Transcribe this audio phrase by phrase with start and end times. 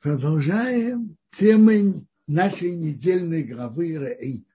[0.00, 4.46] Продолжаем темы нашей недельной главы Рей.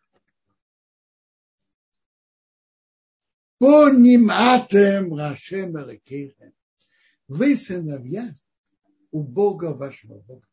[3.58, 6.54] По ним атем Рашем Рекейхем.
[7.28, 8.34] Вы сыновья
[9.12, 10.48] у Бога вашего Бога.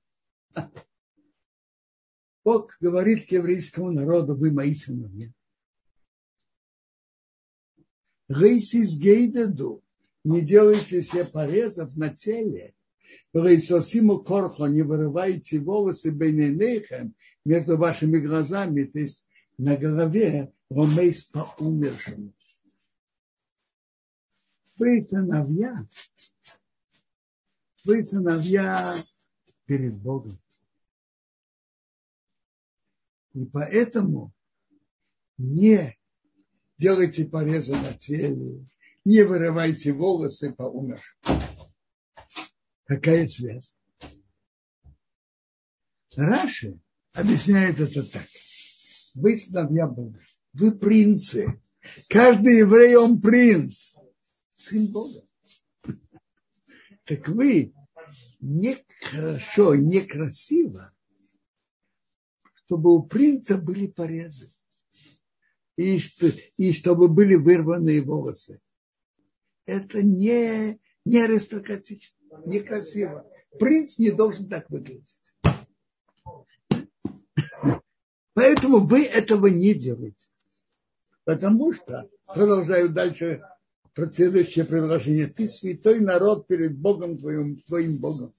[2.43, 5.33] Бог говорит к еврейскому народу, вы мои сыновья.
[8.29, 9.85] Рейсис гейдаду,
[10.25, 12.75] не делайте себе порезов на теле,
[13.33, 19.27] Рейсосиму корхо, не вырывайте волосы бейненейхем между вашими глазами, то есть
[19.59, 22.33] на голове ромейс по умершему.
[24.77, 25.87] Вы сыновья,
[27.85, 28.95] вы сыновья
[29.67, 30.39] перед Богом.
[33.35, 34.33] И поэтому
[35.37, 35.97] не
[36.79, 38.65] делайте порезы на теле,
[39.05, 41.17] не вырывайте волосы по умершим.
[42.91, 43.79] Какая связь?
[46.17, 46.81] Раши
[47.13, 48.27] объясняет это так.
[49.15, 50.19] Вы сыновья Бога,
[50.55, 51.63] вы принцы.
[52.09, 53.95] Каждый еврей, он принц,
[54.55, 55.25] сын Бога.
[57.05, 57.73] Так вы
[58.41, 60.93] нехорошо, некрасиво,
[62.65, 64.53] чтобы у принца были порезы
[65.77, 66.27] и, что,
[66.57, 68.61] и чтобы были вырваны волосы.
[69.65, 73.27] Это не, не аристократично некрасиво.
[73.59, 75.35] Принц не должен так выглядеть.
[78.35, 80.29] Поэтому вы этого не делаете.
[81.25, 83.43] Потому что, продолжаю дальше
[84.13, 88.33] следующее предложение, ты святой народ перед Богом твоим, твоим Богом.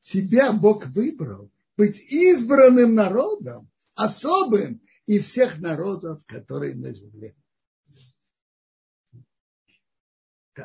[0.00, 7.34] Тебя Бог выбрал быть избранным народом, особым и всех народов, которые на земле.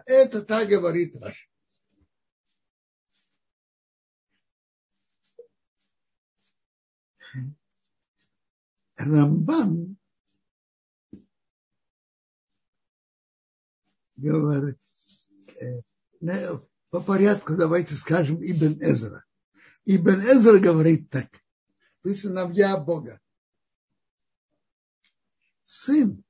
[0.05, 1.48] Это так говорит Раш.
[8.99, 9.95] Рамбан
[14.17, 14.77] говорит,
[15.61, 15.81] э,
[16.89, 19.23] по порядку давайте скажем Ибн Эзра.
[19.85, 21.29] Ибн Эзра говорит так.
[22.03, 23.21] Вы сыновья Бога.
[25.63, 26.21] Сын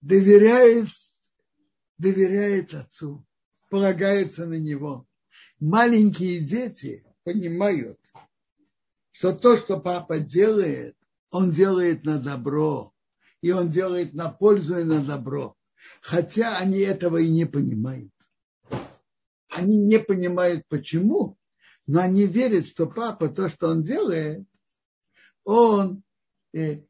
[0.00, 0.88] доверяет,
[1.98, 3.24] доверяет отцу,
[3.70, 5.06] полагается на него.
[5.60, 8.00] Маленькие дети понимают,
[9.14, 10.96] что то, что папа делает,
[11.30, 12.92] он делает на добро,
[13.42, 15.56] и он делает на пользу и на добро.
[16.00, 18.12] Хотя они этого и не понимают.
[19.50, 21.38] Они не понимают почему,
[21.86, 24.44] но они верят, что папа то, что он делает,
[25.44, 26.02] он
[26.52, 26.80] э,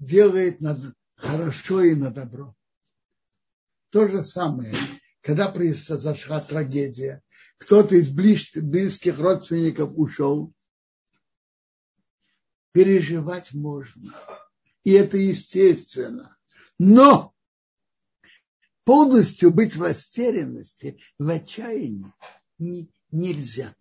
[0.00, 0.76] делает на
[1.14, 2.56] хорошо и на добро.
[3.90, 4.74] То же самое,
[5.20, 7.22] когда произошла трагедия,
[7.58, 10.52] кто-то из близких родственников ушел,
[12.72, 14.12] переживать можно.
[14.84, 16.36] И это естественно.
[16.78, 17.34] Но
[18.84, 22.12] полностью быть в растерянности, в отчаянии
[22.58, 23.74] не, нельзя.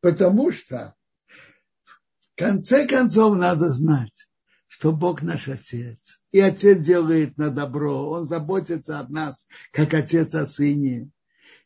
[0.00, 0.94] Потому что
[1.26, 4.28] в конце концов надо знать,
[4.66, 6.22] что Бог наш Отец.
[6.32, 8.10] И Отец делает на добро.
[8.10, 11.08] Он заботится о нас, как Отец о Сыне.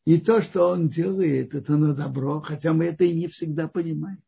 [0.04, 4.22] И то, что Он делает, это на добро, хотя мы это и не всегда понимаем.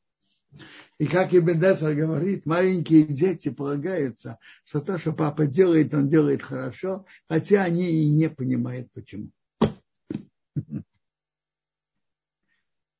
[0.99, 6.43] И как Ибн Десар говорит, маленькие дети полагаются, что то, что папа делает, он делает
[6.43, 9.31] хорошо, хотя они и не понимают, почему.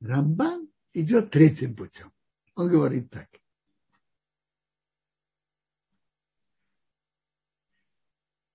[0.01, 2.11] Рамбан идет третьим путем.
[2.57, 3.29] Он говорит так.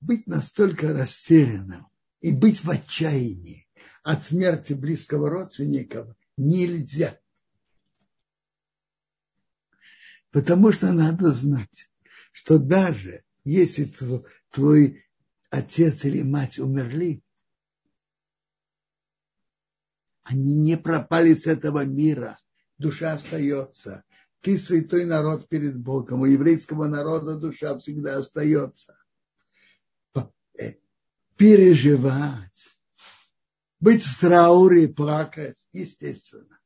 [0.01, 1.87] Быть настолько растерянным
[2.21, 3.67] и быть в отчаянии
[4.03, 7.19] от смерти близкого родственника нельзя.
[10.31, 11.91] Потому что надо знать,
[12.31, 13.91] что даже если
[14.51, 15.05] твой,
[15.49, 17.23] отец или мать умерли,
[20.23, 22.37] они не пропали с этого мира.
[22.77, 24.03] Душа остается.
[24.41, 26.21] Ты святой народ перед Богом.
[26.21, 28.97] У еврейского народа душа всегда остается.
[30.59, 30.73] Э,
[31.35, 32.75] переживать,
[33.79, 36.59] быть в трауре, плакать, естественно.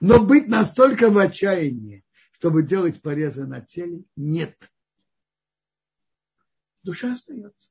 [0.00, 2.04] Но быть настолько в отчаянии,
[2.40, 4.56] чтобы делать порезы на теле, нет.
[6.82, 7.70] Душа остается.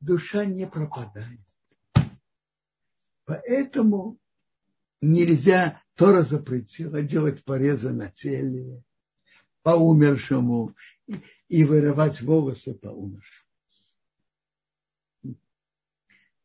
[0.00, 1.38] Душа не пропадает.
[3.26, 4.18] Поэтому
[5.00, 8.82] нельзя Тора запретила делать порезы на теле
[9.62, 10.74] по умершему
[11.46, 13.48] и, вырывать волосы по умершему.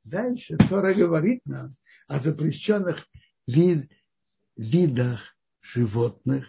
[0.03, 1.75] Дальше Тора говорит нам
[2.07, 3.07] о запрещенных
[3.47, 3.89] вид,
[4.55, 6.47] видах животных,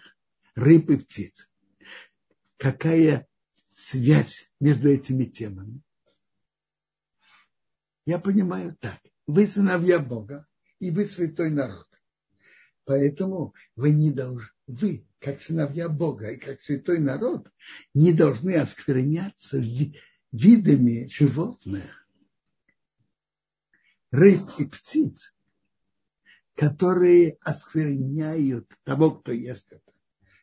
[0.55, 1.49] рыб и птиц.
[2.57, 3.27] Какая
[3.73, 5.81] связь между этими темами?
[8.05, 8.99] Я понимаю так.
[9.27, 10.47] Вы сыновья Бога,
[10.79, 11.87] и вы святой народ.
[12.85, 17.51] Поэтому вы не должны, вы, как сыновья Бога и как святой народ,
[17.95, 19.57] не должны оскверняться
[20.31, 22.07] видами животных,
[24.11, 25.34] рыб и птиц,
[26.55, 29.91] которые оскверняют того, кто ест это.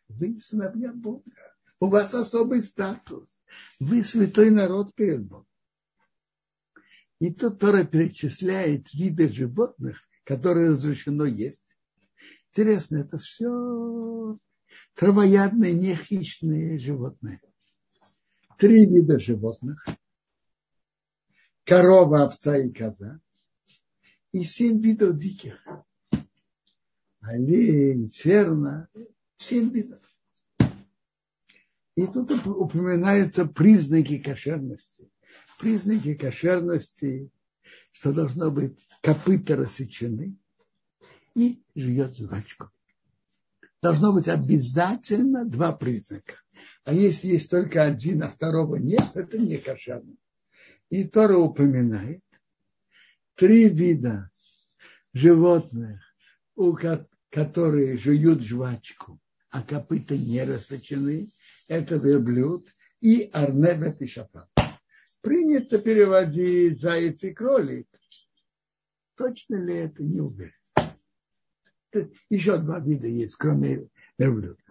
[0.08, 1.24] Вы сыновья Бога.
[1.80, 3.42] У вас особый статус.
[3.80, 5.46] Вы святой народ перед Богом.
[7.18, 11.64] И тут Тора перечисляет виды животных, которые разрешено есть.
[12.50, 14.38] Интересно, это все
[14.94, 17.40] травоядные, нехищные животные.
[18.58, 19.86] Три вида животных.
[21.64, 23.20] Корова, овца и коза.
[24.32, 25.64] И семь видов диких.
[27.22, 28.88] Олень, серна.
[29.38, 30.00] Семь видов.
[31.96, 35.08] И тут упоминаются признаки кошерности.
[35.58, 37.30] Признаки кошерности,
[37.92, 40.36] что должно быть копыта рассечены
[41.34, 42.70] и жует жвачку.
[43.80, 46.34] Должно быть обязательно два признака.
[46.84, 50.14] А если есть только один, а второго нет, это не кошерно.
[50.90, 52.22] И Тора упоминает
[53.34, 54.30] три вида
[55.12, 56.00] животных,
[56.54, 56.72] у
[57.32, 59.18] которые жуют жвачку,
[59.48, 61.30] а копыта не рассечены,
[61.66, 62.68] это верблюд
[63.00, 64.50] и арневет и шафат.
[65.22, 67.88] Принято переводить заяц и кролик.
[69.16, 70.52] Точно ли это не уверен?
[72.28, 73.88] Еще два вида есть, кроме
[74.18, 74.62] верблюда.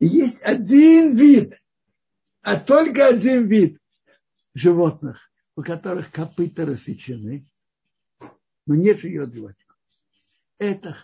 [0.00, 1.62] Есть один вид,
[2.40, 3.78] а только один вид
[4.54, 7.46] животных, у которых копыта рассечены,
[8.66, 9.74] но нет ее жвачку.
[10.58, 10.96] Это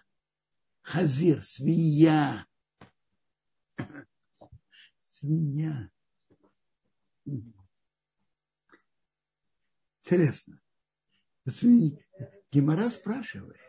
[0.82, 2.46] хазир, свинья.
[5.00, 5.90] Свинья.
[10.02, 10.60] Интересно.
[12.52, 13.60] Гемора спрашивает,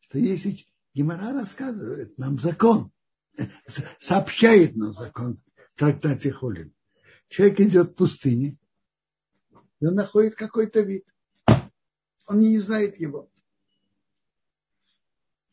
[0.00, 0.58] что если
[0.94, 2.92] Гемора рассказывает нам закон,
[3.98, 6.74] сообщает нам закон в трактате Холин.
[7.28, 8.58] Человек идет в пустыне,
[9.80, 11.04] и он находит какой-то вид.
[12.26, 13.30] Он не знает его.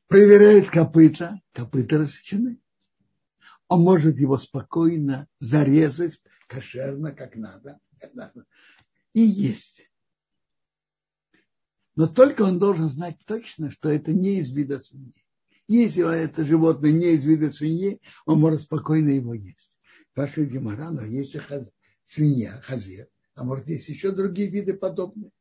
[0.08, 2.60] Проверяет копыта, копыта рассечены.
[3.68, 7.80] Он может его спокойно зарезать, кошерно, как надо,
[9.14, 9.90] и есть.
[11.96, 15.26] Но только он должен знать точно, что это не из вида свиньи.
[15.68, 19.80] Если это животное не из вида свиньи, он может спокойно его есть.
[20.16, 21.72] Ваша Гемора, но есть хаз...
[22.04, 25.32] свинья, хазир, а может есть еще другие виды подобные.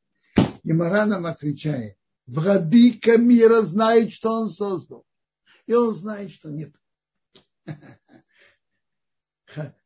[0.62, 1.96] Гемора нам отвечает,
[2.26, 5.04] владыка мира знает, что он создал.
[5.66, 6.74] И он знает, что нет.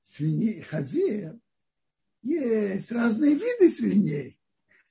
[0.05, 1.39] Свиньи, хазир,
[2.23, 4.39] есть разные виды свиней.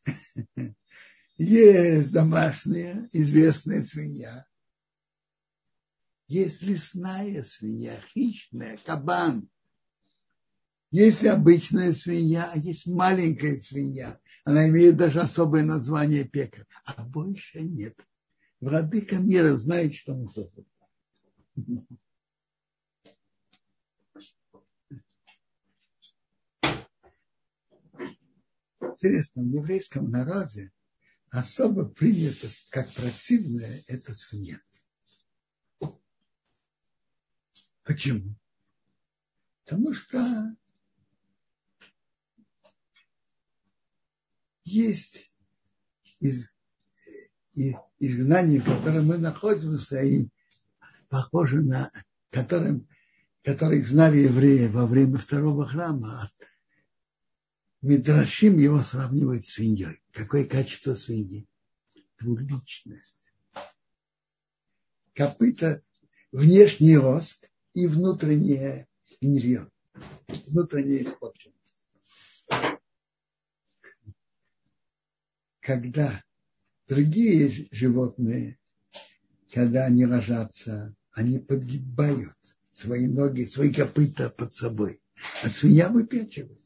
[1.37, 4.45] Есть домашняя, известная свинья.
[6.27, 9.49] Есть лесная свинья, хищная, кабан.
[10.91, 14.17] Есть обычная свинья, а есть маленькая свинья.
[14.45, 16.67] Она имеет даже особое название пекарь.
[16.85, 17.99] А больше нет.
[18.61, 20.65] Владыка мира знает, что он создал.
[28.79, 30.71] Интересно, в еврейском народе
[31.29, 34.61] особо принято как противное это свинья.
[37.83, 38.35] Почему?
[39.63, 40.55] Потому что
[44.65, 45.31] есть
[46.19, 46.51] из,
[47.53, 50.27] из, изгнание, в котором мы находимся, и
[51.07, 51.91] похоже на
[52.31, 52.87] которым,
[53.43, 56.29] которых знали евреи во время второго храма,
[57.81, 60.01] Мидрашим его сравнивает с свиньей.
[60.11, 61.45] Какое качество свиньи?
[62.19, 63.21] Двуличность.
[65.13, 65.83] Копыта,
[66.31, 68.87] внешний рост и внутреннее
[69.21, 69.69] гнилье,
[70.47, 71.79] внутренняя испорченность.
[75.65, 76.23] Когда
[76.87, 78.59] другие животные,
[79.51, 82.37] когда они ложатся, они подгибают
[82.71, 85.01] свои ноги, свои копыта под собой.
[85.43, 86.59] А свинья выпячивает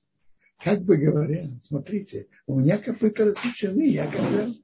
[0.62, 4.56] как бы говоря, смотрите, у меня копыта рассечены, я говорю.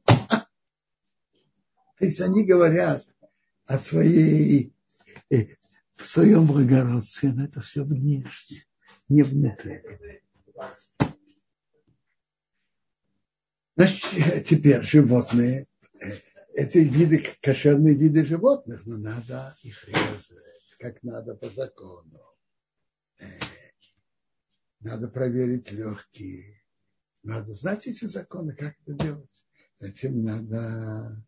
[1.98, 3.06] То есть они говорят
[3.66, 4.74] о своей,
[5.30, 5.56] э,
[5.96, 8.66] в своем благородстве, но это все внешне,
[9.08, 9.82] не внутри.
[13.76, 15.68] Значит, теперь животные,
[16.54, 22.22] эти виды, кошерные виды животных, но надо их резать, как надо по закону.
[24.80, 26.62] Надо проверить легкие.
[27.24, 29.46] Надо знать эти законы, как это делать.
[29.78, 31.22] Затем надо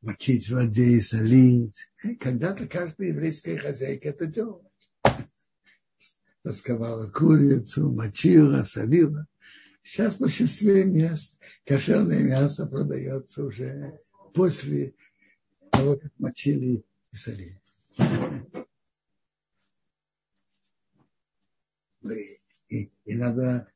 [0.00, 1.88] мочить и солить.
[2.18, 4.65] Когда-то каждая еврейская хозяйка это делала.
[6.46, 9.26] Расковала курицу, мочила, солила.
[9.82, 13.98] Сейчас в большинстве мест кошерное мясо продается уже
[14.32, 14.94] после
[15.72, 17.60] того, как мочили и солили.
[22.68, 23.66] И иногда,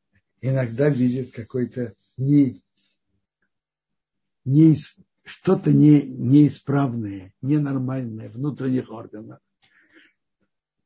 [0.41, 2.63] иногда видят какой-то не,
[4.45, 4.77] не,
[5.25, 9.41] что-то не, неисправное, ненормальное внутренних органов.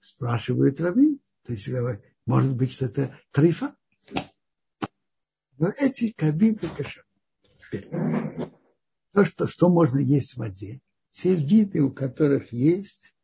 [0.00, 1.20] Спрашивает Равин.
[1.44, 1.68] То есть,
[2.26, 3.76] может быть, что это трифа.
[5.58, 7.06] Но эти кабинки кошер.
[9.12, 13.14] То, что, что можно есть в воде, все виды, у которых есть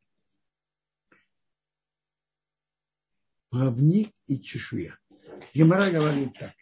[3.48, 4.96] плавник и чешуя.
[5.54, 6.52] Гемора говорит так,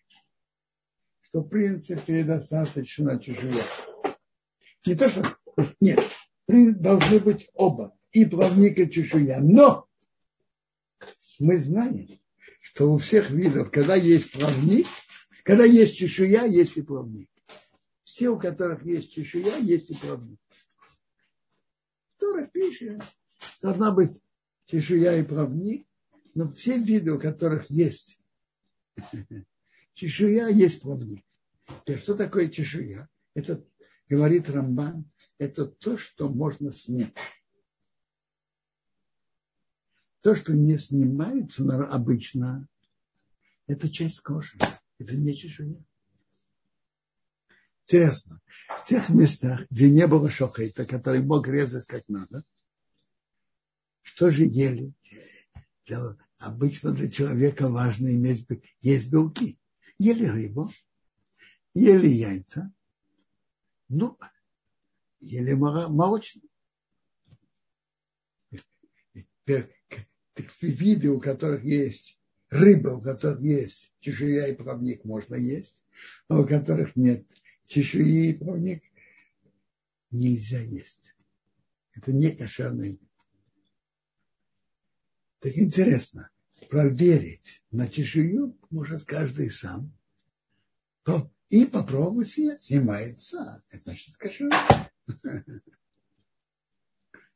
[1.21, 3.63] что в принципе достаточно чешуя.
[4.87, 5.23] Не то, что...
[5.81, 6.03] Нет,
[6.47, 7.95] должны быть оба.
[8.13, 9.41] И плавник, и чешуя.
[9.41, 9.88] Но
[11.39, 12.21] мы знаем,
[12.61, 14.87] что у всех видов, когда есть плавник,
[15.45, 17.31] когда есть чешуя, есть и плавник.
[18.05, 20.39] Все, у которых есть чешуя, есть и плавник.
[22.19, 23.03] Тора пишет,
[23.63, 24.21] должна быть
[24.67, 25.87] чешуя и плавник,
[26.35, 28.19] но все виды, у которых есть
[29.95, 31.25] чешуя, есть плавник.
[31.97, 33.09] Что такое чешуя?
[33.35, 33.65] Это
[34.09, 37.15] говорит Рамбан, это то, что можно снять.
[40.21, 42.67] То, что не снимается обычно,
[43.67, 44.59] это часть кожи.
[44.99, 45.77] Это не чешуя.
[47.85, 48.41] Интересно,
[48.83, 52.45] в тех местах, где не было шохейта, который мог резать как надо,
[54.03, 54.93] что же ели?
[55.87, 56.01] Для,
[56.39, 58.47] обычно для человека важно иметь
[58.81, 59.59] есть белки.
[59.99, 60.71] Ели рыбу,
[61.75, 62.73] ели яйца,
[63.89, 64.19] ну,
[65.21, 66.49] ели молочные.
[70.61, 72.19] Виды, у которых есть
[72.51, 75.85] рыба, у которых есть чешуя и плавник, можно есть,
[76.29, 77.27] а у которых нет
[77.67, 78.83] чешуи и плавник,
[80.11, 81.15] нельзя есть.
[81.95, 83.01] Это не кошерный.
[85.41, 86.31] Так интересно,
[86.69, 89.93] проверить на чешую может каждый сам.
[91.05, 92.65] То и попробовать съесть.
[92.65, 93.63] Снимается.
[93.71, 94.51] Это значит кошер.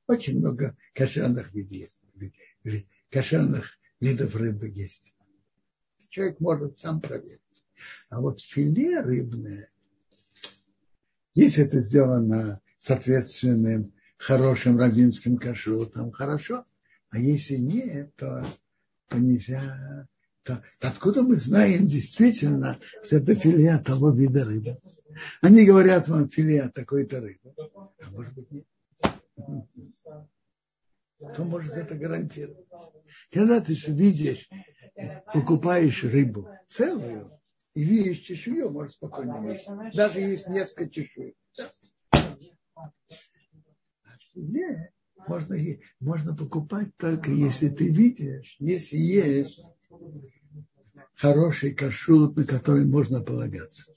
[0.06, 1.90] Очень много кошерных видов.
[3.12, 5.14] Кошерных видов рыбы есть.
[6.08, 7.40] Человек может сам проверить.
[8.08, 9.68] А вот филе рыбное,
[11.34, 16.64] если это сделано соответственным хорошим равинским кашрутом, хорошо.
[17.10, 18.44] А если нет, то,
[19.08, 20.08] то нельзя
[20.44, 24.78] то откуда мы знаем действительно, что это филе того вида рыбы?
[25.40, 27.54] Они говорят вам филе такой-то рыбы.
[28.00, 28.66] А может быть нет.
[31.30, 32.66] Кто может это гарантировать?
[33.30, 34.48] Когда ты видишь,
[35.32, 37.38] покупаешь рыбу целую
[37.74, 39.66] и видишь чешую, можешь спокойно есть.
[39.94, 41.34] Даже есть несколько чешуек.
[45.28, 45.56] Можно,
[46.00, 49.60] можно покупать только если ты видишь, если есть
[51.14, 53.94] хороший кашут, на который можно полагаться.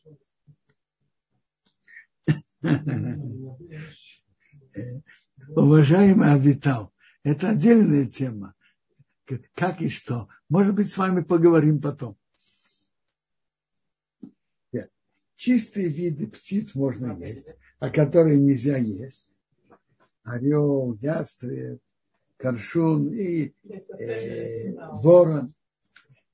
[5.56, 6.92] Уважаемый Авитал,
[7.26, 8.54] это отдельная тема.
[9.56, 10.30] Как и что.
[10.48, 12.18] Может быть, с вами поговорим потом.
[15.36, 19.38] Чистые виды птиц можно есть, а которые нельзя есть.
[20.24, 21.82] Орел, ястреб,
[22.38, 23.54] коршун и
[24.00, 25.54] э, ворон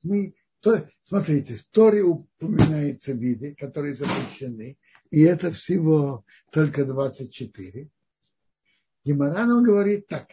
[0.04, 4.78] мы, то, смотрите, в Торе упоминаются виды, которые запрещены,
[5.10, 7.90] и это всего только 24.
[9.04, 10.28] Геморан говорит так.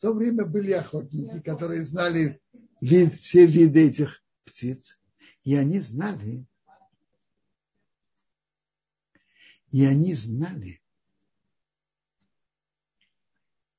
[0.00, 2.40] В то время были охотники, которые знали
[2.80, 4.98] вид, все виды этих птиц,
[5.44, 6.46] и они знали,
[9.70, 10.80] и они знали,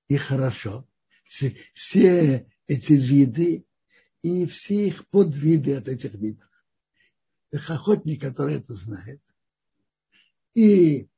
[0.09, 0.87] и хорошо,
[1.23, 3.65] все, все эти виды
[4.21, 6.51] и все их подвиды от этих видов.
[7.49, 9.23] Это охотник, который это знает,
[10.53, 11.09] и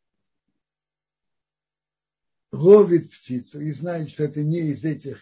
[2.53, 5.19] ловит птицу и знает, что это не из этих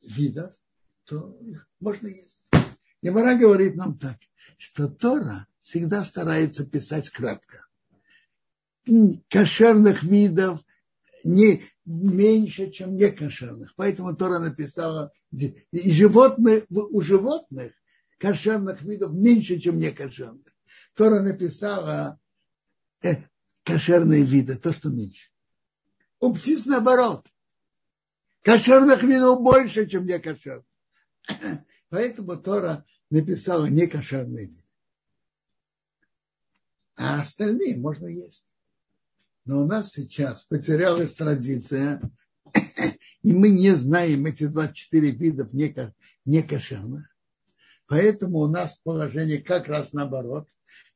[0.00, 0.54] видов,
[1.04, 2.40] то их можно есть.
[3.02, 4.16] Немара говорит нам так,
[4.58, 7.66] что Тора всегда старается писать кратко.
[9.28, 10.64] Кошерных видов
[11.24, 13.74] не меньше, чем некошерных.
[13.74, 17.72] Поэтому Тора написала, и животных, у животных
[18.18, 20.46] кошерных видов меньше, чем некошерных.
[20.94, 22.20] Тора написала
[23.02, 23.16] э,
[23.64, 25.28] кошерные виды, то, что меньше.
[26.20, 27.26] У птиц наоборот.
[28.42, 30.64] Кошерных видов больше, чем некошерных.
[31.90, 34.62] Поэтому Тора написала некошерные виды.
[36.96, 38.46] А остальные можно есть.
[39.44, 42.02] Но у нас сейчас потерялась традиция,
[43.22, 45.52] и мы не знаем эти 24 видов
[46.24, 47.06] некошерных.
[47.86, 50.48] Поэтому у нас положение как раз наоборот.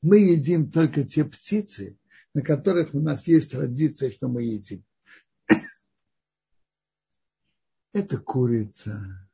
[0.02, 1.98] Мы едим только те птицы,
[2.34, 4.84] на которых у нас есть традиция, что мы едим.
[7.92, 9.28] Это курица,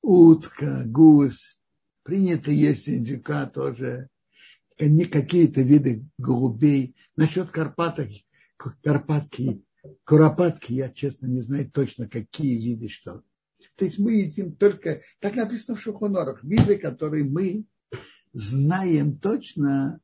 [0.00, 1.58] утка, гусь.
[2.02, 4.08] Принято есть индюка тоже.
[4.80, 6.96] Не какие-то виды голубей.
[7.16, 8.08] Насчет карпаток,
[8.82, 9.62] карпатки,
[10.04, 13.22] куропатки, я честно не знаю точно, какие виды что.
[13.76, 17.64] То есть мы едим только, так написано в Шухонорах, виды, которые мы
[18.32, 20.00] знаем точно,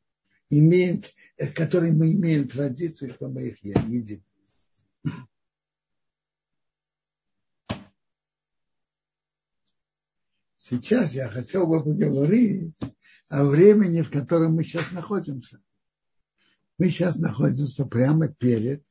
[0.50, 1.02] имеем,
[1.54, 4.22] которые мы имеем традицию, что мы их едим.
[10.68, 12.76] Сейчас я хотел бы поговорить
[13.30, 15.62] о времени, в котором мы сейчас находимся.
[16.76, 18.84] Мы сейчас находимся прямо перед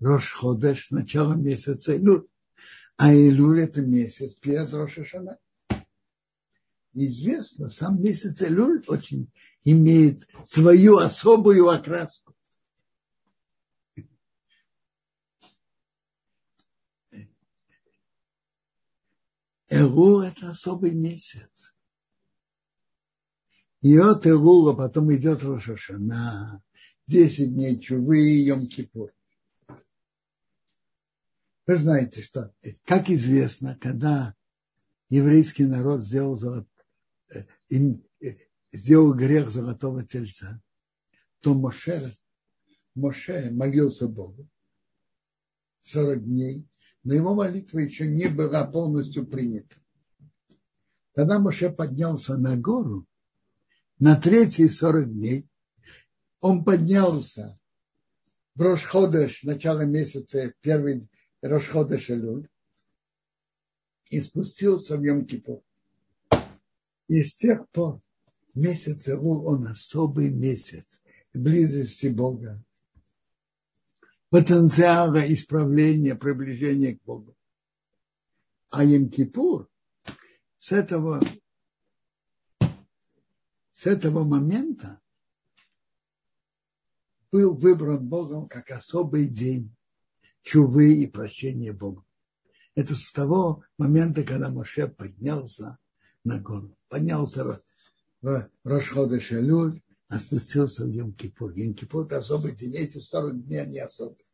[0.00, 2.26] Рошходеш, началом месяца Илюль.
[2.96, 5.38] А Илюль это месяц перед Рошашана.
[6.94, 9.30] Известно, сам месяц Илюль очень
[9.64, 12.25] имеет свою особую окраску.
[19.68, 21.74] Элул– это особый месяц.
[23.82, 26.62] И от Элула потом идет Рошашана,
[27.06, 29.10] 10 дней Чувы и Йом-Кипур.
[31.66, 34.34] Вы знаете, что, как известно, когда
[35.08, 36.68] еврейский народ сделал, золот,
[37.28, 38.36] э, э,
[38.72, 40.60] сделал грех золотого тельца,
[41.40, 42.14] то Моше,
[42.94, 44.48] Моше молился Богу
[45.80, 46.68] 40 дней,
[47.06, 49.76] но его молитва еще не была полностью принята.
[51.14, 53.06] Когда Моше поднялся на гору,
[54.00, 55.48] на третьи 40 дней,
[56.40, 57.56] он поднялся
[58.56, 61.08] в Рошходеш, начало месяца, первый
[61.42, 62.48] Рошходеш Элюль,
[64.10, 65.62] и спустился в Йом-Кипур.
[67.06, 68.00] И с тех пор
[68.52, 71.00] месяц Элул, он особый месяц
[71.32, 72.64] близости Бога,
[74.30, 77.36] потенциала исправления, приближения к Богу.
[78.70, 79.68] А Йом-Кипур
[80.58, 81.22] с этого,
[83.70, 85.00] с этого момента
[87.30, 89.74] был выбран Богом как особый день
[90.42, 92.04] чувы и прощения Богу.
[92.74, 95.78] Это с того момента, когда Моше поднялся
[96.24, 96.76] на гору.
[96.88, 97.62] Поднялся
[98.20, 101.52] в Рошхода Шалюль, а спустился в Йом-Кипур.
[101.54, 102.76] Йом-Кипур– особый день.
[102.76, 104.26] Эти 40 дней, они особые.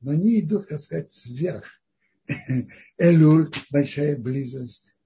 [0.00, 1.66] Но они идут, как сказать, сверх.
[2.98, 4.96] Элюль– большая близость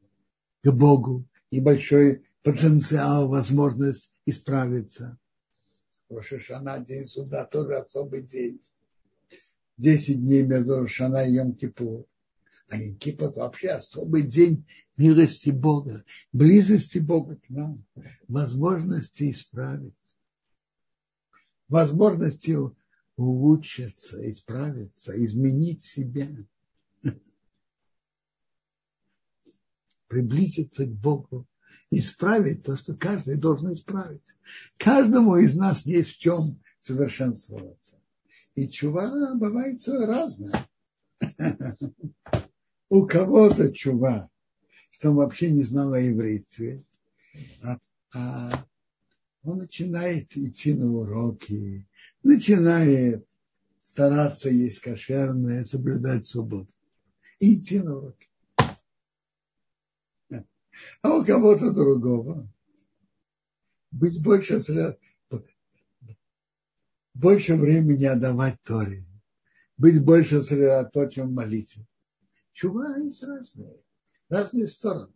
[0.62, 5.18] к Богу и большой потенциал, возможность исправиться.
[6.08, 8.60] Рошашана, день суда, тоже особый день.
[9.76, 12.06] Десять дней между Рошана и Йом-Кипур.
[12.68, 17.84] А Йом-Кипур вообще особый день милости Бога, близости Бога к нам,
[18.26, 20.16] возможности исправиться,
[21.68, 22.56] возможности
[23.16, 26.28] улучшиться, исправиться, изменить себя,
[30.08, 31.46] приблизиться к Богу
[31.90, 34.36] исправить то, что каждый должен исправить.
[34.76, 38.00] Каждому из нас есть в чем совершенствоваться.
[38.54, 40.66] И чува бывает разная.
[42.88, 44.30] У кого-то чува,
[44.90, 46.84] что он вообще не знал о еврействе,
[47.62, 47.78] а,
[48.14, 48.66] а
[49.42, 51.86] он начинает идти на уроки,
[52.22, 53.26] начинает
[53.82, 56.70] стараться есть кошерное, соблюдать субботу.
[57.40, 58.28] И идти на уроки.
[61.00, 62.48] А у кого-то другого
[63.90, 64.60] быть больше,
[67.14, 69.04] больше времени отдавать Торе,
[69.76, 71.86] быть больше сосредоточен в молитве.
[72.56, 73.76] Чува есть разные,
[74.30, 75.12] разные стороны.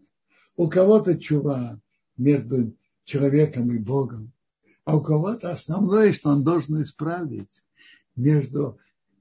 [0.57, 1.81] У кого-то чува
[2.19, 4.35] между человеком и Богом,
[4.85, 7.65] а у кого-то основное, что он должен исправить
[8.15, 8.79] между,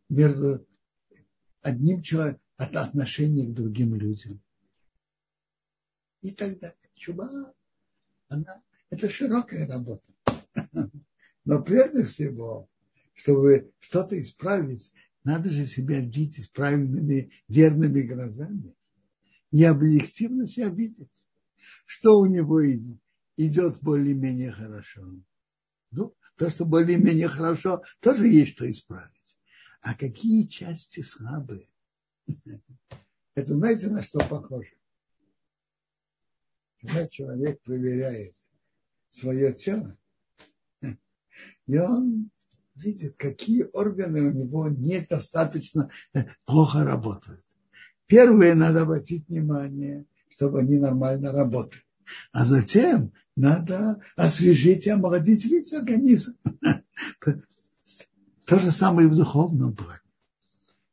[0.09, 0.67] между
[1.61, 4.41] одним человеком, от отношений к другим людям
[6.21, 7.53] и так далее.
[8.27, 10.11] Она Это широкая работа.
[11.45, 12.67] Но прежде всего,
[13.13, 14.91] чтобы что-то исправить,
[15.23, 18.75] надо же себя видеть правильными, верными глазами
[19.51, 21.27] и объективно себя видеть,
[21.85, 22.61] что у него
[23.37, 25.15] идет более-менее хорошо.
[25.91, 29.37] Ну, то, что более-менее хорошо, тоже есть что исправить.
[29.81, 31.69] А какие части слабые?
[33.35, 34.73] Это знаете, на что похоже?
[36.81, 38.33] Когда человек проверяет
[39.09, 39.97] свое тело,
[41.65, 42.31] и он
[42.81, 47.43] видит, какие органы у него недостаточно э, плохо работают.
[48.07, 51.83] Первое, надо обратить внимание, чтобы они нормально работали.
[52.31, 56.35] А затем надо освежить и омолодить весь организм.
[58.45, 59.99] То же самое и в духовном плане.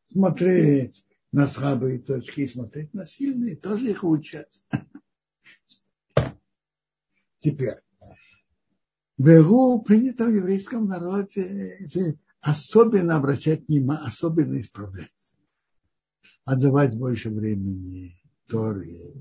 [0.07, 4.49] Смотреть на слабые точки и смотреть на сильные, тоже их учат.
[7.39, 7.81] Теперь,
[9.19, 11.79] Беру принято в еврейском народе
[12.41, 15.39] особенно обращать внимание, особенно исправлять.
[16.45, 19.15] Отдавать больше времени Торе,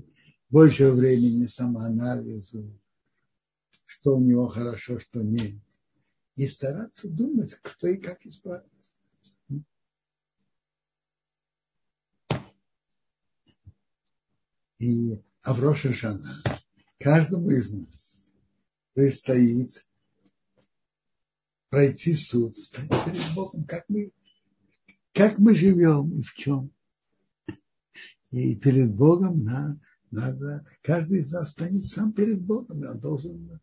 [0.50, 2.78] больше времени самоанализу,
[3.86, 5.54] что у него хорошо, что нет.
[6.36, 8.70] И стараться думать, кто и как исправить.
[14.78, 16.42] И а в Рошашана
[16.98, 18.05] каждому из нас
[18.96, 19.86] предстоит
[21.68, 24.10] пройти суд, стать перед Богом, как мы,
[25.12, 26.72] как мы живем и в чем.
[28.30, 29.78] И перед Богом на,
[30.10, 33.60] надо, каждый из нас станет сам перед Богом, и он должен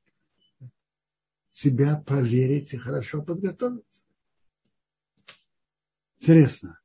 [1.49, 4.03] себя проверить и хорошо подготовиться.
[6.19, 6.79] Интересно.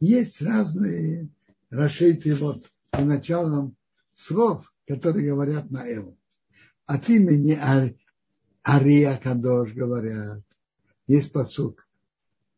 [0.00, 1.30] Есть разные
[1.70, 3.74] расшиты вот по началам
[4.12, 6.19] слов, которые говорят на Эву.
[6.90, 7.56] От имени
[8.66, 10.42] Ария Кадош говорят,
[11.06, 11.86] есть посук.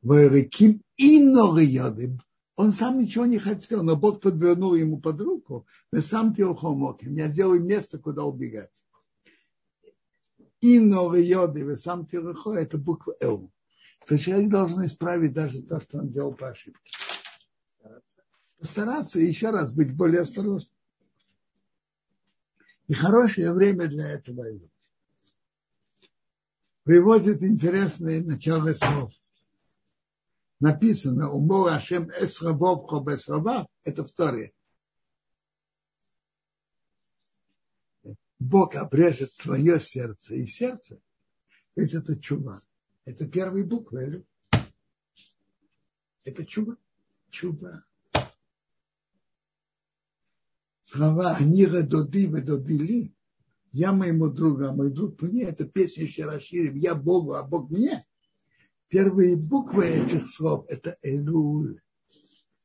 [0.01, 2.19] Вайреким и йоды.
[2.57, 5.67] Он сам ничего не хотел, но Бог подвернул ему под руку.
[5.93, 7.15] Вы сам тилхомоким.
[7.15, 8.73] Я сделаю место, куда убегать.
[10.63, 13.53] И йоды, вы сам тилхо, это буква Л.
[14.07, 16.91] То человек должен исправить даже то, что он делал по ошибке.
[17.65, 18.23] Постараться.
[18.59, 20.72] Постараться еще раз быть более осторожным.
[22.89, 24.73] И хорошее время для этого идет
[26.85, 29.13] приводит интересные начало слов.
[30.61, 34.53] Написано, умор Ашем эсрабов хобесрабав, это второе.
[38.39, 41.01] Бог обрежет твое сердце и сердце,
[41.77, 42.61] ведь это чума.
[43.05, 44.25] Это первые буквы.
[46.25, 46.77] Это чума.
[47.31, 47.85] Чума.
[50.93, 53.15] Слова «Анира доди вы додили»
[53.73, 57.71] я моему другу, а мой друг мне, это песня еще расширим, я Богу, а Бог
[57.71, 58.05] мне.
[58.89, 61.81] Первые буквы этих слов– это Элюль.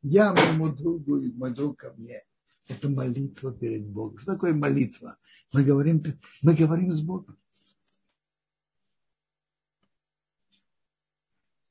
[0.02, 2.22] Я моему другу, и мой друг ко мне.
[2.68, 4.18] Это молитва перед Богом.
[4.18, 5.18] Что такое молитва?
[5.54, 6.04] Мы говорим,
[6.42, 7.38] мы говорим с Богом.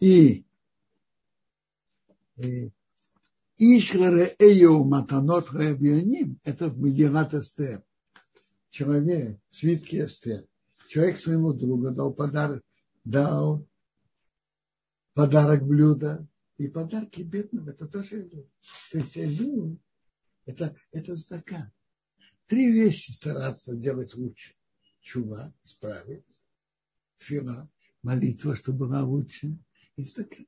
[0.00, 0.46] И,
[2.36, 2.70] и
[3.58, 7.82] Ишгаре Эйо Матанот Хаябионим, это в Мегилат Эстер
[8.76, 10.46] человек, свитки Эстер,
[10.88, 12.62] человек своему другу дал подарок,
[13.04, 13.66] дал
[15.14, 18.50] подарок блюда, и подарки бедным, это тоже Элю.
[18.92, 19.78] То есть Элю,
[20.44, 21.72] это, это стакан.
[22.46, 24.54] Три вещи стараться делать лучше.
[25.00, 26.24] Чува, исправить.
[27.16, 27.70] Фила,
[28.02, 29.56] молитва, чтобы была лучше.
[29.96, 30.46] И стакан.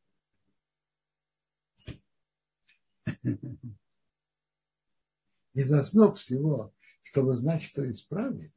[5.55, 6.73] Из основ всего
[7.09, 8.53] чтобы знать, что исправить,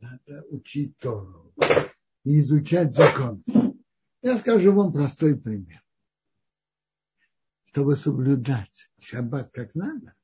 [0.00, 1.54] надо учить Тору
[2.24, 3.44] и изучать закон.
[4.22, 5.82] Я скажу вам простой пример.
[7.64, 10.14] Чтобы соблюдать шаббат как надо,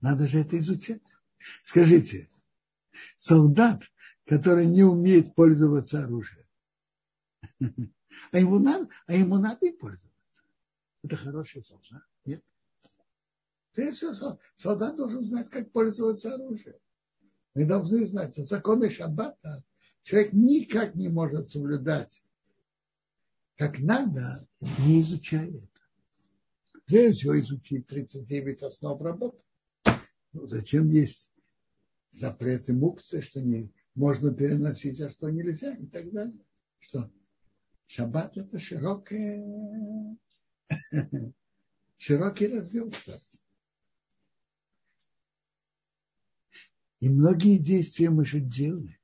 [0.00, 1.14] надо же это изучать.
[1.62, 2.28] Скажите,
[3.16, 3.82] солдат,
[4.26, 6.46] который не умеет пользоваться оружием,
[8.32, 10.42] а ему надо, а ему надо и пользоваться.
[11.02, 12.02] Это хороший солдат.
[12.24, 12.42] Нет?
[13.72, 16.76] Прежде всего, солдат должен знать, как пользоваться оружием.
[17.54, 19.64] Мы должны знать, законы шаббата
[20.02, 22.24] человек никак не может соблюдать
[23.56, 25.68] как надо, не изучая это.
[26.86, 29.38] Прежде всего изучить 39 основ работы.
[30.32, 31.32] Ну, зачем есть
[32.10, 36.44] запреты мукции, что не можно переносить, а что нельзя и так далее.
[36.80, 37.10] Что
[37.86, 40.16] шаббат это широкое,
[42.04, 42.92] широкий раздел.
[47.00, 48.98] И многие действия мы же делаем.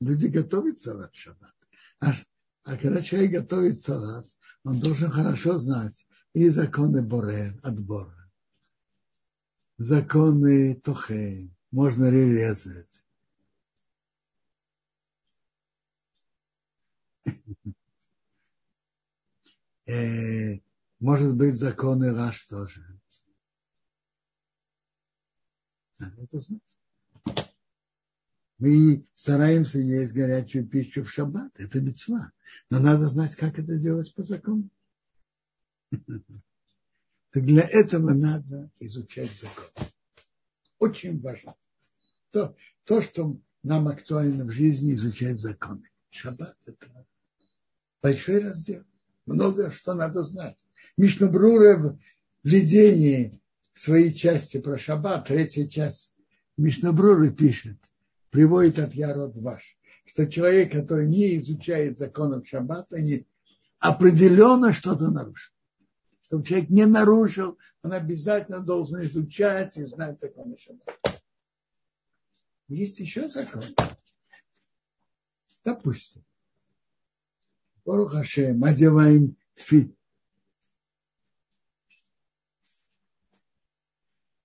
[0.00, 1.54] Люди готовятся в шаббат.
[2.00, 2.12] А,
[2.64, 4.26] а когда человек готовит салат,
[4.62, 8.30] он должен хорошо знать и законы Боре, отбора,
[9.78, 13.06] законы Тохе, можно ли резать.
[21.02, 22.80] Может быть, законы Раш тоже.
[25.98, 26.78] Надо это знать.
[28.58, 31.50] Мы стараемся есть горячую пищу в шаббат.
[31.58, 32.30] Это мецва.
[32.70, 34.70] Но надо знать, как это делать по закону.
[37.32, 39.88] Так для этого надо изучать закон.
[40.78, 41.56] Очень важно.
[42.30, 45.90] То, то, что нам актуально в жизни, изучать законы.
[46.10, 47.06] Шаббат– это
[48.02, 48.84] большой раздел.
[49.24, 50.61] Много что надо знать.
[50.96, 51.98] Мишна Брура в
[52.44, 53.40] введении
[53.74, 56.14] своей части про шаббат, третья часть
[56.56, 57.78] Мишна Брура пишет–
[58.32, 63.26] приводит от Ярод ваш, что человек, который не изучает законов шаббата, не,
[63.78, 65.52] определенно что-то нарушил.
[66.22, 71.20] Чтобы человек не нарушил, он обязательно должен изучать и знать законы шаббата.
[72.68, 73.62] Есть еще закон.
[75.62, 76.24] Допустим,
[77.84, 79.94] Борух Хашем, одеваем тфи.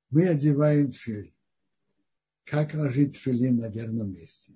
[0.09, 1.33] Мы одеваем тфиль
[2.47, 4.53] как ложить филин на верном месте.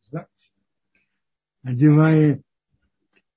[0.00, 0.52] Знать.
[1.62, 2.42] Одевая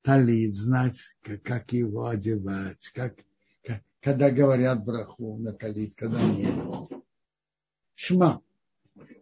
[0.01, 0.97] талит, знать,
[1.43, 3.15] как его одевать, как,
[3.63, 6.55] как, когда говорят браху на талит, когда нет.
[7.95, 8.41] Шма.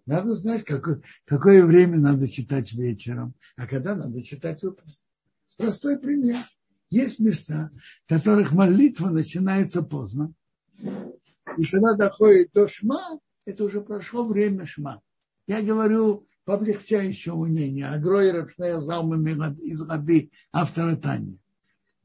[0.05, 4.87] Надо знать, какое, какое время надо читать вечером, а когда надо читать утром.
[5.57, 6.37] Простой пример.
[6.89, 7.71] Есть места,
[8.05, 10.33] в которых молитва начинается поздно.
[10.79, 15.01] И когда доходит до шма, это уже прошло время шма.
[15.47, 21.39] Я говорю по облегчающему мнению, Агройров Шнеязалмами из воды автора Тани.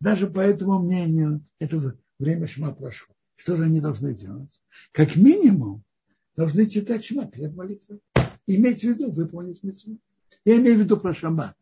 [0.01, 3.15] Даже по этому мнению это время шма прошло.
[3.37, 4.61] Что же они должны делать?
[4.93, 5.85] Как минимум
[6.37, 8.01] должны читать шма перед молитвой.
[8.47, 9.99] Иметь в виду выполнить митцву.
[10.45, 11.57] Я имею в виду про шаббат.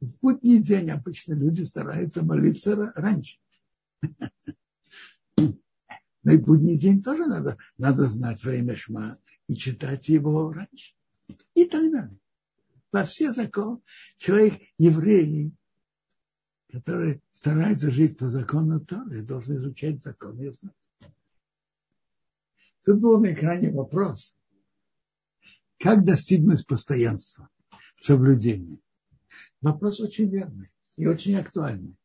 [0.00, 3.38] В будний день обычно люди стараются молиться раньше.
[6.22, 10.94] Но и будний день тоже надо, надо знать время шма и читать его раньше.
[11.54, 12.18] И так далее.
[12.92, 13.80] Во все законы
[14.18, 15.52] человек, еврей,
[16.70, 20.74] который старается жить по закону Торы, должен изучать закон и знать.
[22.84, 24.38] Тут был на экране вопрос,
[25.78, 27.48] как достигнуть постоянства
[27.96, 28.80] в соблюдении.
[29.60, 31.96] Вопрос очень верный и очень актуальный.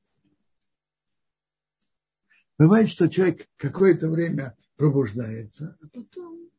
[2.57, 6.49] Бывает, что человек какое-то время пробуждается, а потом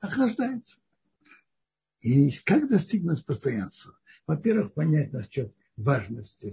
[0.00, 0.78] охлаждается.
[2.00, 3.96] И как достигнуть постоянства?
[4.26, 6.52] Во-первых, понять насчет важности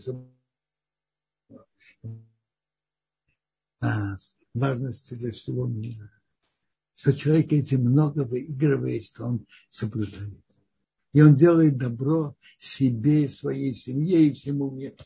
[3.82, 6.12] нас, важности для всего мира.
[6.95, 10.43] Что человек этим много выигрывает, что он соблюдает.
[11.13, 14.97] И он делает добро себе, своей семье и всему миру.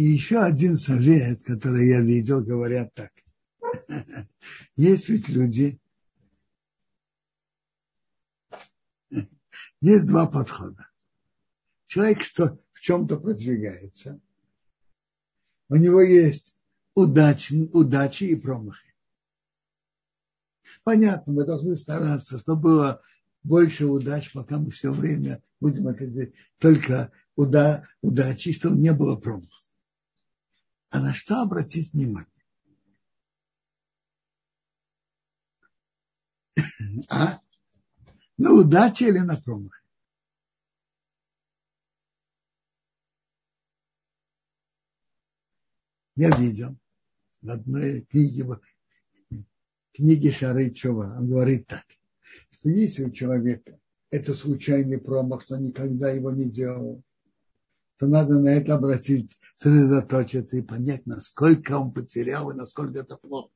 [0.00, 3.12] И еще один совет, который я видел, говорят так.
[4.74, 5.78] Есть ведь люди,
[9.82, 10.88] есть два подхода.
[11.84, 14.18] Человек, что в чем-то продвигается,
[15.68, 16.56] у него есть
[16.94, 18.94] удачи, удачи и промахи.
[20.82, 23.02] Понятно, мы должны стараться, чтобы было
[23.42, 29.16] больше удач, пока мы все время будем это делать, только уда, удачи, чтобы не было
[29.16, 29.59] промахов.
[30.90, 32.26] А на что обратить внимание?
[37.08, 37.40] А?
[38.36, 39.80] На удачу или на промах?
[46.16, 46.76] Я видел
[47.40, 48.60] в одной книге,
[49.92, 51.84] книге Шары Чува, он говорит так,
[52.50, 53.78] что если у человека
[54.10, 57.02] это случайный промах, что никогда его не делал,
[58.00, 63.52] то надо на это обратить, сосредоточиться и понять, насколько он потерял и насколько это плохо.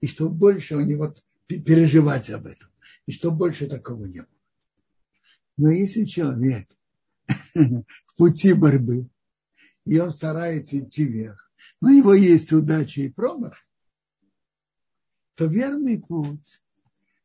[0.00, 1.14] И что больше у него
[1.46, 2.70] переживать об этом.
[3.04, 4.28] И что больше такого не было.
[5.58, 6.66] Но если человек
[7.54, 9.10] в пути борьбы,
[9.84, 13.58] и он старается идти вверх, но у него есть удача и промах,
[15.34, 16.64] то верный путь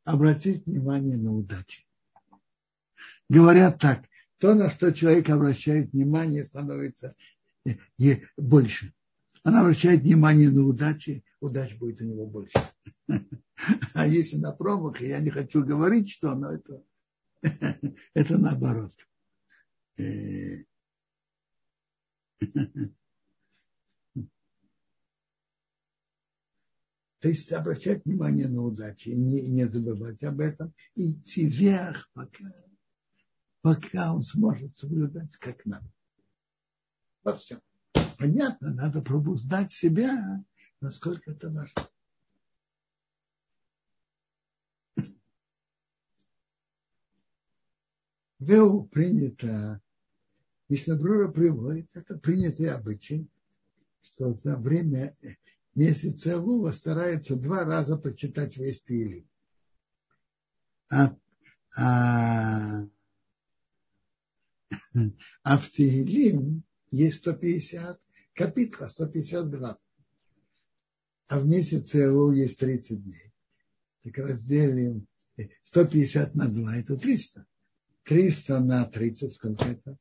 [0.03, 1.83] обратить внимание на удачу.
[3.29, 4.03] Говорят так,
[4.41, 7.15] то, на что человек обращает внимание, становится
[8.37, 8.91] больше.
[9.43, 12.57] она обращает внимание на удачи, удач будет у него больше.
[13.93, 16.83] А если на промах, я не хочу говорить, что, но это,
[18.15, 18.91] это наоборот.
[19.99, 20.63] Э,
[27.19, 32.51] то есть обращать внимание на удачи и не, не забывать об этом, идти вверх, пока,
[33.61, 35.87] пока он сможет соблюдать как надо.
[37.23, 37.61] Во всем.
[38.17, 40.43] Понятно, надо пробуждать себя,
[40.79, 41.83] насколько это важно.
[48.39, 49.79] Вел принято,
[50.67, 53.29] Мишнабрура приводит, это принятый обычай,
[54.01, 55.15] что за время
[55.75, 59.27] месяца Лува старается два раза прочитать весь Тилим.
[60.89, 61.15] А,
[61.77, 62.87] а,
[65.43, 67.99] а в Тилим есть 150
[68.33, 69.77] капитлов, 150 глав.
[71.27, 73.31] А в месяце Лу есть 30 дней.
[74.03, 75.07] Так разделим
[75.63, 77.45] 150 на 2, это 300.
[78.03, 79.97] 300 на 30, сколько это?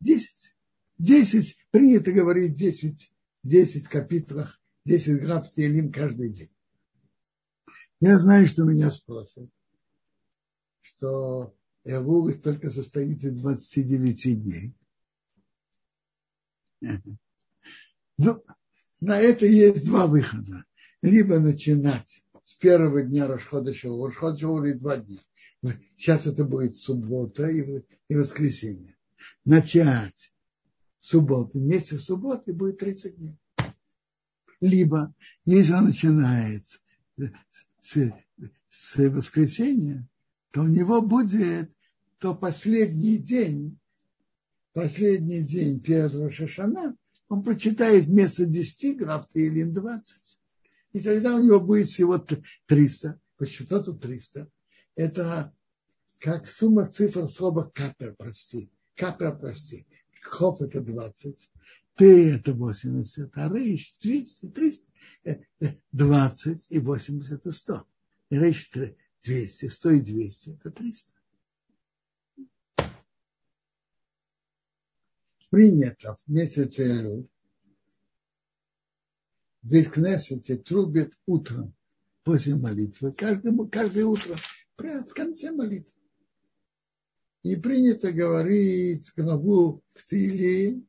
[0.00, 0.56] 10.
[0.98, 6.54] 10, принято говорить 10 10 капитлах, 10 глав Телим каждый день.
[8.00, 9.48] Я знаю, что меня спросят,
[10.80, 14.74] что Элул только состоит из 29 дней.
[18.22, 18.44] Ну,
[19.00, 20.66] на это есть два выхода.
[21.00, 24.04] Либо начинать с первого дня Рашхода Шоу.
[24.04, 25.20] Рашхода Шоу два дня.
[25.96, 28.98] Сейчас это будет суббота и, и воскресенье.
[29.46, 30.34] Начать
[30.98, 31.58] субботы.
[31.58, 33.38] Вместе с субботой будет 30 дней.
[34.60, 35.14] Либо,
[35.46, 36.62] если он начинает
[37.80, 38.12] с,
[38.68, 40.06] с воскресенья,
[40.50, 41.70] то у него будет
[42.18, 43.78] то последний день,
[44.72, 46.96] последний день первого Шашана,
[47.28, 50.40] он прочитает вместо 10 граф или 20.
[50.92, 52.18] И тогда у него будет всего
[52.66, 53.20] 300.
[53.36, 54.48] Почему тут 300?
[54.96, 55.54] Это
[56.18, 58.70] как сумма цифр слова капер, прости.
[58.96, 59.86] Капер, прости.
[60.22, 61.50] Хов это 20,
[61.94, 64.86] Т это 80, а рейш 30, 300,
[65.92, 67.86] 20 и 80 это 100.
[68.30, 68.70] И рейш
[69.22, 71.12] 200, 100 и 200 это 300.
[75.50, 77.26] Принято в месяце Элюль
[79.62, 81.74] в Кнессете трубит утром
[82.24, 84.36] после молитвы, каждому, каждое утро,
[84.76, 86.00] прямо в конце молитвы.
[87.42, 90.82] И принято говорить главу в Тиле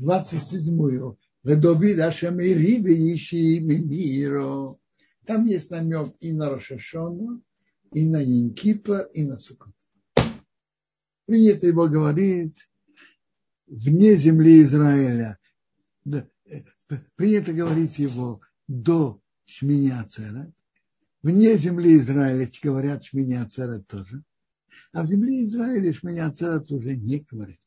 [0.00, 1.18] 27-ю.
[1.44, 4.76] Ведовид Ашамири Виши Мимиро.
[5.24, 7.40] Там есть намек и на Рошашона,
[7.92, 9.74] и на Янкипа, и на Сукот.
[11.26, 12.68] Принято его говорить
[13.66, 15.38] вне земли Израиля.
[17.14, 20.52] Принято говорить его до Шминя Цера.
[21.22, 24.24] Вне земли Израиля говорят Шминя Цера тоже.
[24.92, 27.58] А в земле Израиля Шминя Цера уже не говорят.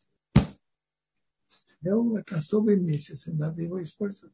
[1.81, 4.33] Это особый месяц, и надо его использовать.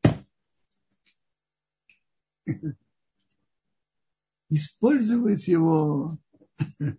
[4.53, 6.19] Использовать его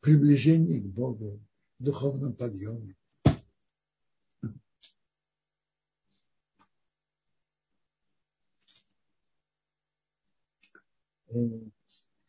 [0.00, 1.44] приближение к Богу,
[1.80, 2.94] в духовном подъеме.
[11.28, 11.70] В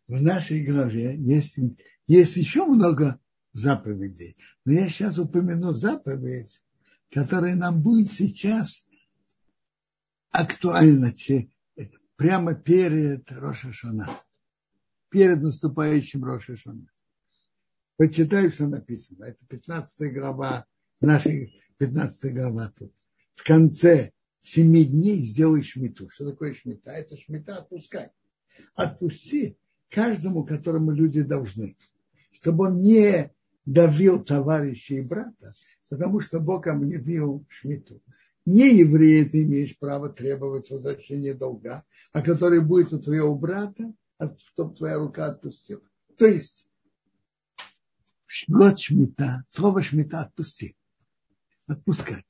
[0.08, 1.60] нашей главе есть,
[2.08, 3.20] есть еще много
[3.54, 4.38] заповедей.
[4.66, 6.64] Но я сейчас упомяну заповедь,
[7.12, 8.88] которое нам будет сейчас
[10.32, 11.14] актуально
[12.16, 14.08] прямо перед Рошашана,
[15.10, 16.88] перед наступающим Рошашана.
[17.98, 19.26] Почитай, что написано.
[19.26, 20.66] Это 15 глава,
[21.02, 22.94] нашей 15 глава тут.
[23.34, 26.10] В конце семи дней сделай шмиту.
[26.10, 26.92] Что такое шмита?
[26.92, 28.10] Это шмита отпускай.
[28.76, 29.58] Отпусти
[29.90, 31.78] каждому, которому люди должны.
[32.32, 33.32] Чтобы он не
[33.66, 35.54] давил товарища и брата,
[35.90, 38.02] потому что Бог объявил шмиту.
[38.46, 44.76] Не еврей ты имеешь право требовать возвращения долга, а который будет у твоего брата, чтобы
[44.76, 45.82] твоя рука отпустила.
[46.18, 46.68] То есть,
[48.48, 50.76] год шмита, слово шмита отпусти.
[51.68, 52.26] Отпускать.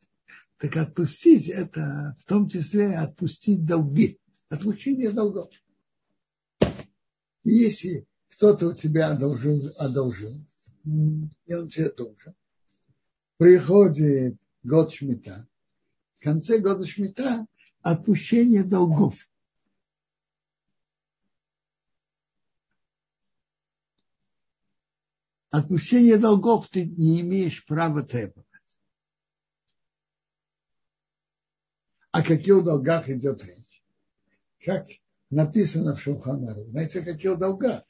[0.57, 4.19] Так отпустить это в том числе отпустить долги.
[4.49, 5.51] Отпущение долгов.
[7.43, 10.31] Если кто-то у тебя одолжил, одолжил
[10.85, 12.33] и он тебе должен,
[13.37, 15.47] приходит год Шмита,
[16.19, 17.45] в конце года Шмита
[17.81, 19.27] отпущение долгов.
[25.49, 28.47] Отпущение долгов ты не имеешь права требовать.
[32.17, 33.83] о каких долгах идет речь?
[34.65, 34.87] Как
[35.29, 36.65] написано в Шуханару.
[36.65, 37.83] Знаете, о каких долгах?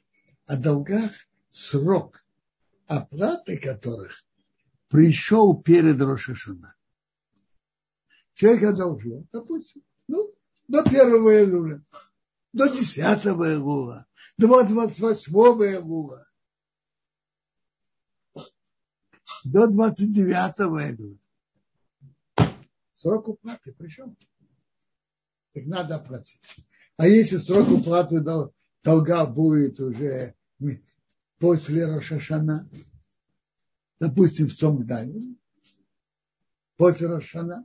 [0.44, 1.12] О долгах
[1.50, 2.22] срок
[2.86, 4.22] оплаты которых
[4.88, 6.74] пришел перед Рошашуна.
[8.34, 10.34] Человек одолжил, допустим, ну,
[10.68, 11.82] до первого июля,
[12.52, 14.06] до десятого июля,
[14.36, 16.26] до двадцать восьмого июля,
[19.44, 21.18] до двадцать девятого июля.
[22.94, 24.14] Срок уплаты пришел.
[25.52, 26.40] Так надо оплатить.
[26.96, 30.34] А если срок уплаты долга будет уже
[31.38, 32.68] после Рошашана,
[34.00, 35.36] допустим, в Цомгдане,
[36.76, 37.64] после Рошана,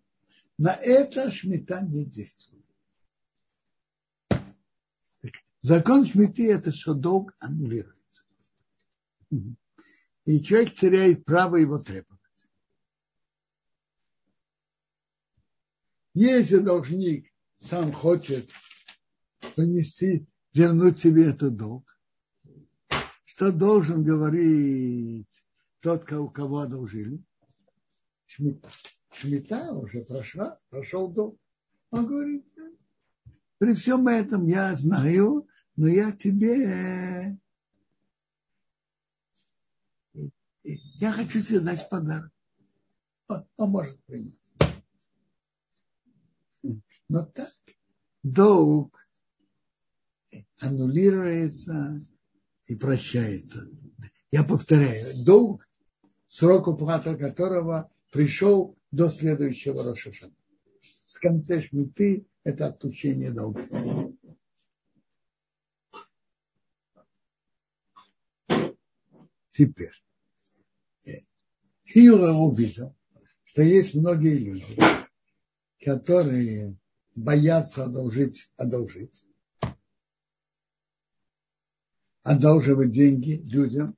[0.58, 2.64] на это шмита не действует.
[5.62, 8.26] Закон шмиты– это что долг аннулируется.
[10.26, 12.20] И человек теряет право его требовать.
[16.14, 18.50] Если должник сам хочет
[19.56, 21.98] принести, вернуть себе этот долг,
[23.26, 25.44] что должен говорить
[25.80, 27.22] тот, у кого одолжили?
[28.28, 28.70] Шмита.
[29.74, 31.40] Уже прошла, прошел долг.
[31.90, 32.46] Он говорит,
[33.58, 37.38] при всем этом я знаю, но я тебе
[40.64, 42.32] я хочу тебе дать подарок.
[43.28, 44.40] Он, он может принять.
[47.10, 47.52] Но так
[48.24, 48.98] долг
[50.60, 52.02] аннулируется
[52.66, 53.70] и прощается.
[54.32, 55.68] Я повторяю, долг,
[56.28, 60.34] срок уплаты которого пришел до следующего Рошашана.
[61.08, 63.68] В конце шмиты это отпущение долга.
[69.52, 69.94] Теперь.
[71.94, 72.96] Хиура увидел,
[73.44, 74.78] что есть многие люди,
[75.80, 76.76] которые
[77.14, 79.28] боятся одолжить, одолжить
[82.24, 83.96] одалживать деньги людям,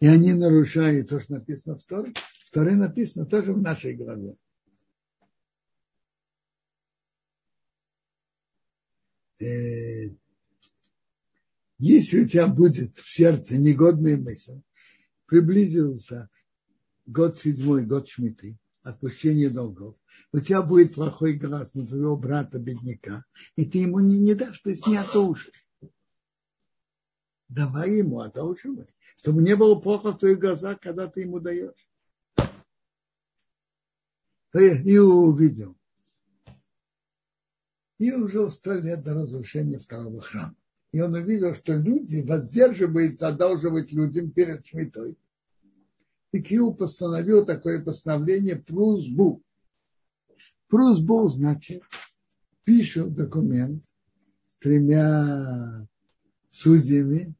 [0.00, 2.12] и они нарушают то, что написано в Торе.
[2.46, 4.36] В Торе написано тоже в нашей главе.
[9.40, 10.10] Э,
[11.78, 14.60] если у тебя будет в сердце негодная мысль,
[15.26, 16.28] приблизился
[17.06, 19.96] год седьмой, год шмиты, отпущение долгов,
[20.32, 23.24] у тебя будет плохой глаз на твоего брата-бедняка,
[23.56, 25.64] и ты ему не, не дашь, то есть не отушишь
[27.54, 28.86] давай ему, одолживай,
[29.18, 31.88] чтобы не было плохо в твоих глазах, когда ты ему даешь.
[34.52, 35.76] Я и увидел.
[37.98, 38.48] И уже
[38.80, 40.54] лет до разрушения второго храма.
[40.92, 45.16] И он увидел, что люди воздерживаются одалживать людям перед шмитой.
[46.34, 49.40] И Киу постановил такое постановление прусбу.
[50.66, 51.84] Прусбу значит,
[52.64, 53.84] пишет документ
[54.58, 55.86] тремя
[56.48, 57.36] судьями,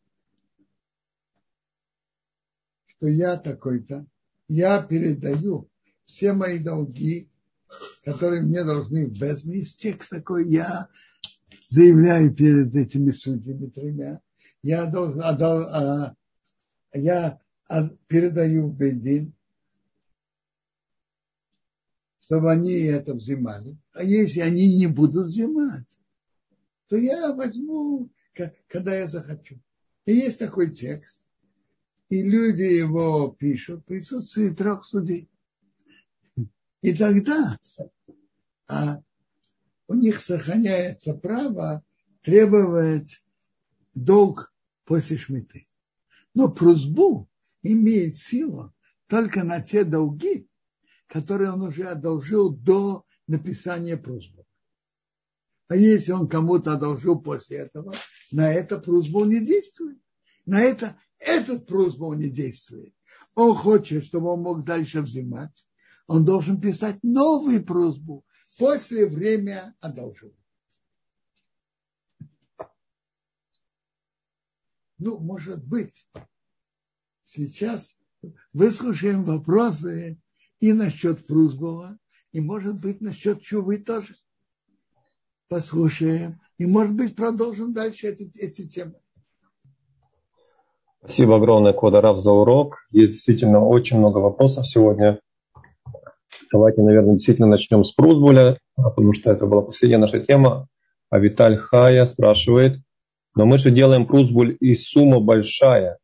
[2.86, 4.06] что я такой-то,
[4.46, 5.68] я передаю
[6.04, 7.28] все мои долги,
[8.04, 9.58] которые мне должны в бездне.
[9.58, 10.88] Есть текст такой, я
[11.68, 14.20] заявляю перед этими судьями тремя,
[14.62, 16.16] я должен, отдал, а,
[16.92, 17.40] я
[18.06, 19.32] передаю в Бендин,
[22.20, 23.76] чтобы они это взимали.
[23.92, 25.98] А если они не будут взимать,
[26.88, 28.10] то я возьму
[28.68, 29.60] когда я захочу.
[30.06, 31.28] И есть такой текст,
[32.08, 35.30] и люди его пишут в присутствии трех судей.
[36.82, 37.58] И тогда
[38.66, 39.02] а
[39.86, 41.82] у них сохраняется право
[42.22, 43.22] требовать
[43.94, 44.52] долг
[44.84, 45.66] после шмиты.
[46.34, 47.28] Но просьбу
[47.64, 48.72] имеет силу
[49.08, 50.48] только на те долги,
[51.08, 54.44] которые он уже одолжил до написания просьбы.
[55.68, 57.92] А если он кому-то одолжил после этого,
[58.30, 59.98] на это просьбу не действует.
[60.46, 62.94] На это этот просьбу не действует.
[63.34, 65.66] Он хочет, чтобы он мог дальше взимать.
[66.06, 68.24] Он должен писать новую просьбу
[68.58, 70.36] после время одолжения.
[74.98, 76.06] Ну, может быть,
[77.24, 77.96] сейчас
[78.52, 80.18] выслушаем вопросы
[80.60, 81.98] и насчет просьбы,
[82.32, 84.14] и, может быть, насчет чувы тоже
[85.48, 88.94] послушаем и, может быть, продолжим дальше эти, эти темы.
[91.00, 92.78] Спасибо огромное, Кода за урок.
[92.90, 95.20] Есть действительно очень много вопросов сегодня.
[96.50, 100.68] Давайте, наверное, действительно начнем с Прузбуля, потому что это была последняя наша тема.
[101.10, 102.80] А Виталь Хая спрашивает,
[103.36, 105.98] но мы же делаем Прузбуль и сумма большая.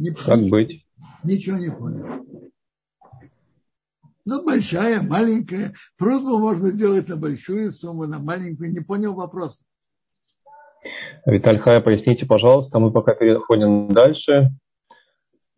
[0.00, 0.86] Не как быть?
[1.24, 2.26] Ничего не понял.
[4.24, 5.74] Ну, большая, маленькая.
[5.98, 8.72] Просьбу можно делать на большую сумму, на маленькую.
[8.72, 9.60] Не понял вопрос.
[11.26, 12.78] Виталь Хая, поясните, пожалуйста.
[12.78, 14.50] Мы пока переходим дальше.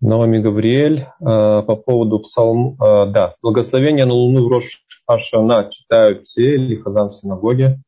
[0.00, 2.74] Новами Гавриэль э, по поводу псалм...
[2.82, 7.80] Э, да, благословение на Луну в Рош Ашана читают все или Хазан в синагоге?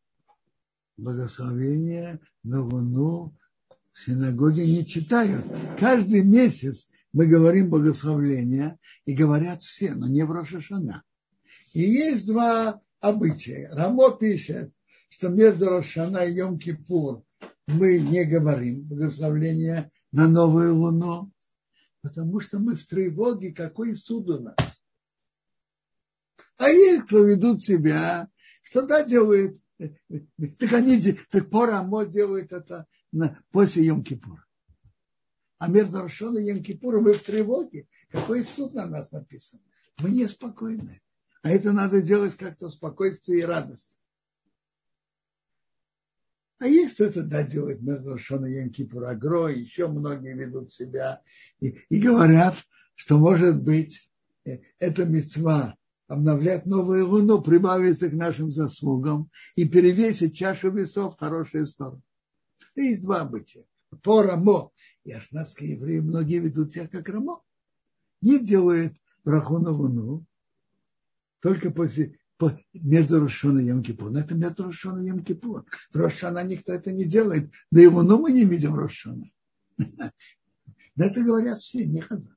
[0.96, 3.32] Благословение на Луну
[3.94, 5.44] в синагоге не читают.
[5.78, 11.04] Каждый месяц мы говорим благословление, и говорят все, но не в Рошашана.
[11.72, 13.70] И есть два обычая.
[13.72, 14.72] Рамо пишет,
[15.10, 17.22] что между Рошана и Йом-Кипур
[17.68, 21.30] мы не говорим благословления на новую луну,
[22.02, 24.56] потому что мы в тревоге, какой суд у нас.
[26.56, 28.28] А есть, кто ведут себя,
[28.62, 32.86] что да, делают, так они, так Порамо делают это
[33.50, 34.44] после Йом-Кипура.
[35.64, 37.88] А между Рошон и Янкипуром мы в тревоге.
[38.10, 39.60] Какой суд на нас написан?
[39.98, 41.00] Мы неспокойны.
[41.40, 43.98] А это надо делать как-то спокойствие и радость.
[46.58, 51.22] А есть кто-то да, делает между Рошон и Янкипур Агро, еще многие ведут себя
[51.60, 52.56] и, и говорят,
[52.94, 54.10] что может быть
[54.44, 55.76] э, эта мецва
[56.08, 62.02] обновлять новую луну, прибавиться к нашим заслугам и перевесить чашу весов в хорошую сторону.
[62.76, 63.64] Есть два обычая.
[64.02, 64.72] По рамо
[65.04, 67.42] и ашнадские евреи, многие ведут себя как рамо.
[68.20, 70.24] Не делают браху на луну,
[71.40, 74.10] только после, по, между Рошон и Йом-Кипур.
[74.10, 75.64] Но это между Рошон и Йом-Кипур.
[75.92, 77.52] Рошана никто это не делает.
[77.70, 79.24] Да и луну мы не видим Рошона.
[80.96, 82.36] Да это говорят все, не хазар.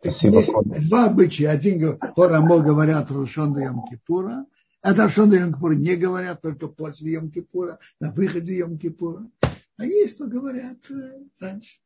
[0.00, 0.42] Спасибо.
[0.64, 1.50] Два обычая.
[1.50, 4.44] Один по Рамо говорят Рошон до Йом-Кипура,
[4.88, 9.30] а то, что на Йом-Кипур не говорят, только после Йом-Кипура, на выходе Йом-Кипура.
[9.76, 11.78] А есть, кто говорят э, раньше.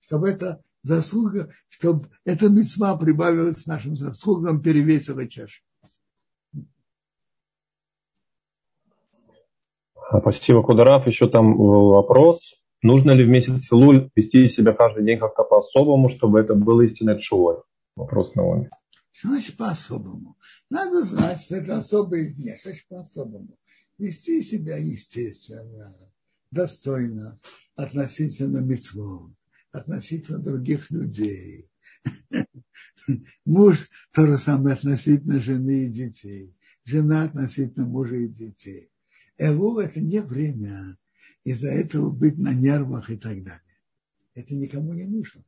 [0.00, 5.62] Чтобы это заслуга, чтобы эта мецва прибавилась к нашим заслугам, перевесила чашу.
[10.20, 11.06] Спасибо, Кударав.
[11.06, 12.54] Еще там вопрос.
[12.82, 17.18] Нужно ли в месяц Луль вести себя каждый день как-то по-особому, чтобы это было истинной
[17.18, 17.62] чувой?
[17.96, 18.70] Вопрос на уме.
[19.18, 20.38] Что значит по-особому?
[20.70, 22.54] Надо знать, что это особые дни.
[22.56, 23.58] Что значит по-особому?
[23.98, 25.92] Вести себя естественно,
[26.52, 27.36] достойно,
[27.74, 29.32] относительно мецвод,
[29.72, 31.68] относительно других людей.
[33.44, 36.54] Муж то же самое относительно жены и детей.
[36.84, 38.88] Жена относительно мужа и детей.
[39.36, 40.96] Элул– это не время
[41.42, 43.62] из-за этого быть на нервах и так далее.
[44.34, 45.42] Это никому не нужно.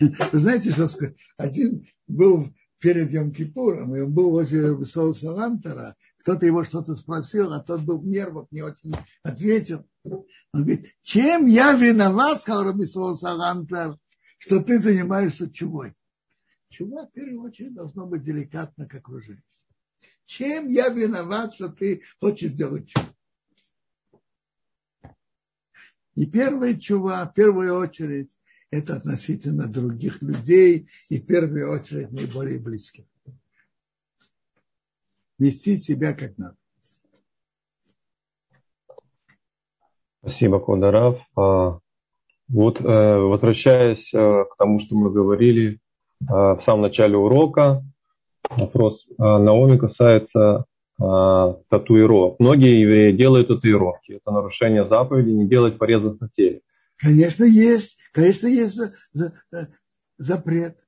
[0.00, 0.88] Вы знаете, что
[1.36, 2.50] один был
[2.84, 7.98] перед Йом-Кипуром, и он был возле Соуса Лантера, кто-то его что-то спросил, а тот был
[7.98, 9.86] в нервах, не очень ответил.
[10.04, 13.96] Он говорит, чем я виноват, сказал Рабисол Салантер,
[14.36, 15.94] что ты занимаешься чумой?
[16.68, 19.42] Чума, в первую очередь, должно быть деликатно к окружению.
[20.26, 23.08] Чем я виноват, что ты хочешь сделать чуму?
[26.16, 28.38] И первая чува, в первую очередь,
[28.74, 33.04] это относительно других людей и в первую очередь наиболее близких.
[35.38, 36.56] Вести себя как надо.
[40.20, 41.20] Спасибо, Кударав.
[41.36, 41.78] А,
[42.48, 47.82] вот э, возвращаясь э, к тому, что мы говорили э, в самом начале урока,
[48.50, 50.66] вопрос Наоми касается
[50.96, 52.38] татуировок.
[52.38, 54.12] Многие евреи делают татуировки.
[54.12, 56.60] Это нарушение заповеди не делать порезов на теле.
[57.04, 57.98] Конечно, есть.
[58.12, 58.80] Конечно, есть
[60.16, 60.78] запрет.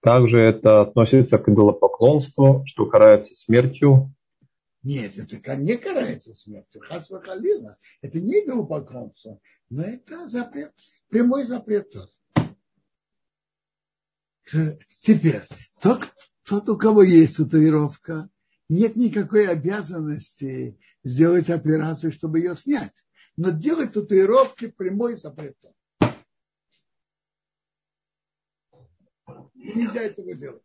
[0.00, 4.14] Также это относится к идолопоклонству, что карается смертью.
[4.82, 6.82] Нет, это не карается смертью.
[6.82, 7.78] Хасва Халила.
[8.02, 9.40] Это не идолопоклонство,
[9.70, 10.74] но это запрет,
[11.08, 12.10] прямой запрет тоже.
[15.02, 15.40] Теперь,
[15.80, 16.02] тот,
[16.44, 18.28] тот, у кого есть татуировка,
[18.68, 23.04] нет никакой обязанности сделать операцию, чтобы ее снять
[23.36, 25.56] но делать татуировки прямой запрет.
[29.54, 30.62] Нельзя этого делать.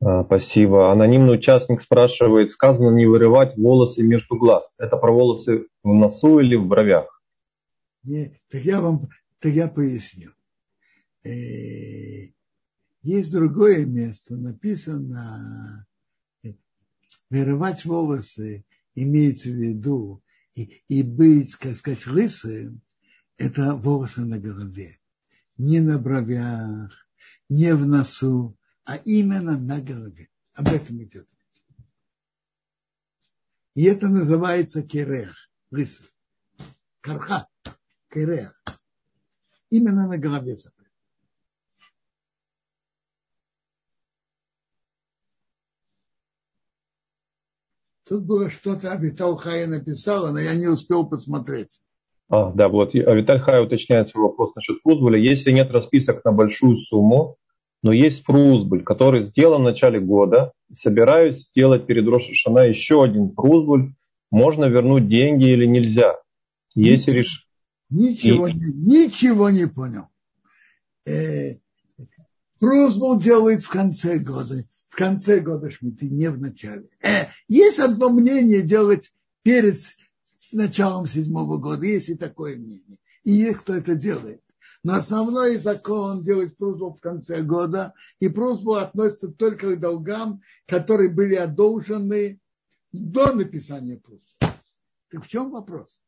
[0.00, 0.92] А, спасибо.
[0.92, 4.72] Анонимный участник спрашивает, сказано не вырывать волосы между глаз.
[4.78, 7.22] Это про волосы в носу или в бровях?
[8.04, 9.00] Не, так я вам
[9.40, 10.32] так я поясню.
[11.24, 11.30] Э,
[13.02, 15.86] есть другое место, написано
[16.44, 16.50] э,
[17.30, 18.64] вырывать волосы
[19.02, 20.22] имеется в виду
[20.54, 22.80] и, и быть, как сказать, лысым,
[23.36, 24.98] это волосы на голове.
[25.56, 27.08] Не на бровях,
[27.48, 30.28] не в носу, а именно на голове.
[30.54, 31.28] Об этом идет
[33.74, 36.06] И это называется керех, лысый.
[37.00, 37.48] Карха,
[38.10, 38.60] Керех.
[39.70, 40.56] Именно на голове
[48.08, 51.80] Тут было что-то Авитал Хая написала, но я не успел посмотреть.
[52.30, 55.18] А, да, вот Авиталь Хай уточняет свой вопрос насчет прузбуля.
[55.18, 57.36] Если нет расписок на большую сумму,
[57.82, 63.92] но есть прузбуль, который сделан в начале года, собираюсь сделать перед Рошашана еще один прузбуль,
[64.30, 66.16] можно вернуть деньги или нельзя?
[66.74, 67.46] Если реш...
[67.90, 68.52] Ничего, И...
[68.52, 70.08] ничего не понял.
[71.06, 71.56] Э,
[72.58, 74.56] прузбул делает в конце года.
[74.98, 76.88] Конце года шмиты, не в начале.
[77.00, 79.12] Э, есть одно мнение делать
[79.44, 79.76] перед
[80.50, 81.86] началом седьмого года.
[81.86, 82.98] Есть и такое мнение.
[83.22, 84.42] И есть кто это делает.
[84.82, 91.10] Но основной закон делать просьбу в конце года, и просьба относится только к долгам, которые
[91.10, 92.40] были одолжены
[92.90, 94.26] до написания просьбы.
[95.10, 96.02] Так в чем вопрос?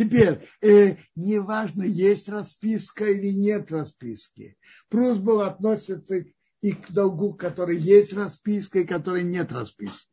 [0.00, 4.56] Теперь, э, неважно, есть расписка или нет расписки.
[4.88, 6.24] Просьба относится
[6.62, 10.08] и к долгу, который есть расписка, и который нет расписки.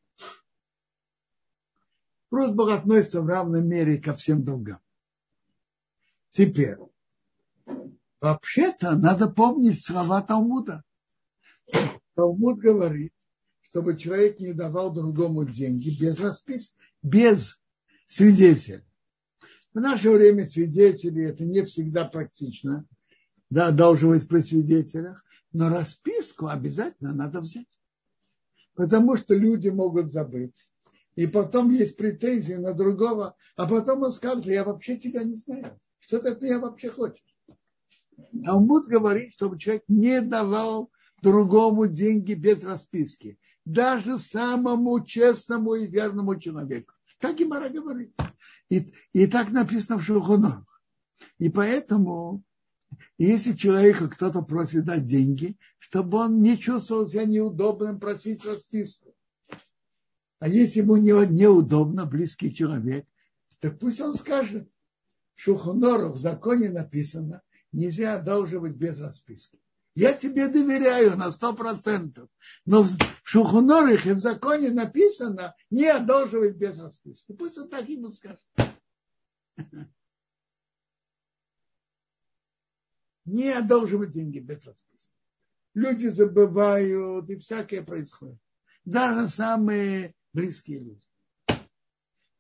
[2.28, 4.82] Просьба относится в равной мере ко всем долгам.
[6.32, 6.76] Теперь,
[8.20, 10.84] вообще-то надо помнить слова Талмуда.
[12.14, 13.14] Талмуд говорит,
[13.62, 17.62] чтобы человек не давал другому деньги без расписки, без
[18.08, 18.84] свидетеля.
[19.78, 22.84] В наше время свидетели это не всегда практично,
[23.52, 25.24] да, быть при свидетелях,
[25.54, 27.80] но расписку обязательно надо взять.
[28.74, 30.68] Потому что люди могут забыть.
[31.16, 35.80] И потом есть претензии на другого, а потом он скажет, я вообще тебя не знаю.
[36.00, 37.38] Что ты от меня вообще хочешь?
[38.46, 40.90] Талмуд говорит, чтобы человек не давал
[41.22, 43.38] другому деньги без расписки.
[43.64, 46.96] Даже самому честному и верному человеку.
[47.20, 48.16] Так и Мара говорит.
[48.70, 50.64] И, и так написано в Шухунах.
[51.40, 52.44] И поэтому,
[53.18, 59.16] если человеку кто-то просит дать деньги, чтобы он не чувствовал себя неудобным просить расписку.
[60.40, 63.08] А если ему неудобно, близкий человек,
[63.60, 64.70] так пусть он скажет,
[65.34, 67.42] Шухонору в законе написано,
[67.72, 69.60] нельзя одалживать без расписки.
[69.98, 72.30] Я тебе доверяю на сто процентов.
[72.68, 72.90] Но в
[73.24, 77.32] Шухонорах и в законе написано, не одалживать без расписки.
[77.32, 78.46] Пусть он так ему скажет.
[83.26, 85.12] Не одалживать деньги без расписки.
[85.74, 88.38] Люди забывают, и всякое происходит.
[88.86, 91.08] Даже самые близкие люди.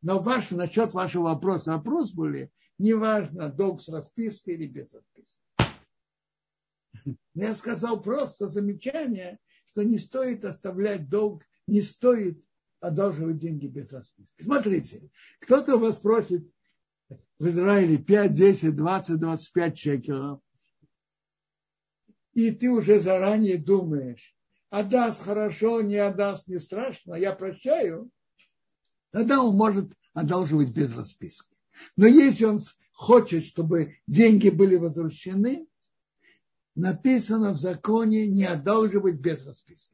[0.04, 5.42] Но ваш, насчет вашего вопроса, вопрос были, неважно, долг с распиской или без расписки.
[7.34, 12.44] Я сказал просто замечание, что не стоит оставлять долг, не стоит
[12.80, 14.44] одалживать деньги без расписки.
[14.44, 16.50] Смотрите, кто-то у вас просит
[17.40, 20.42] в Израиле 5, 10, 20, 25 шекелов,
[22.34, 24.36] и ты уже заранее думаешь,
[24.70, 28.12] отдаст хорошо, не отдаст, не страшно, я прощаю,
[29.12, 31.56] тогда он может одалживать без расписки.
[31.96, 32.60] Но если он
[32.94, 35.68] хочет, чтобы деньги были возвращены,
[36.78, 39.94] написано в законе не одалживать без расписки.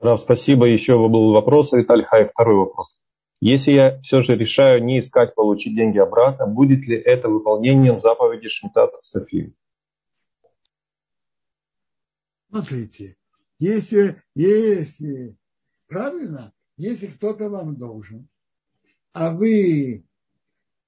[0.00, 0.66] Рав, спасибо.
[0.66, 1.72] Еще был вопрос.
[1.72, 2.94] Виталий Хай, второй вопрос.
[3.40, 8.48] Если я все же решаю не искать получить деньги обратно, будет ли это выполнением заповеди
[8.48, 9.54] Шмитата Софии?
[12.50, 13.16] Смотрите,
[13.58, 15.36] если, если
[15.92, 16.54] Правильно?
[16.78, 18.26] Если кто-то вам должен,
[19.12, 20.06] а вы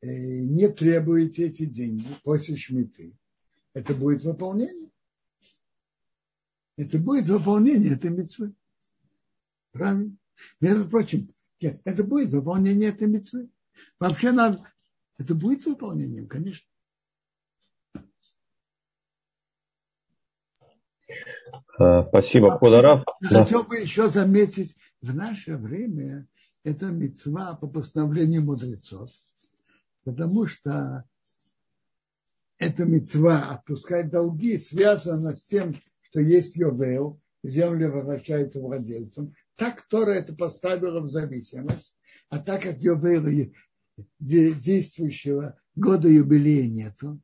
[0.04, 3.16] не требуете эти деньги после шмиты,
[3.72, 4.90] это будет выполнение.
[6.76, 8.52] Это будет выполнение этой мецвы.
[9.72, 10.16] Правильно?
[10.60, 13.48] Между прочим, это будет выполнение этой мецвы.
[13.98, 14.60] Вообще надо,
[15.18, 16.68] это будет выполнением, конечно.
[21.78, 23.04] Э, спасибо, Кударав.
[23.22, 26.26] Хотел бы еще заметить, в наше время
[26.62, 29.10] это мецва по постановлению мудрецов,
[30.04, 31.04] потому что
[32.58, 39.34] эта мецва отпускать долги связана с тем, что есть Йовел, земля возвращается владельцам.
[39.56, 41.96] Так Тора это поставила в зависимость,
[42.28, 43.50] а так как Йовела
[44.18, 47.20] действующего года юбилея нету,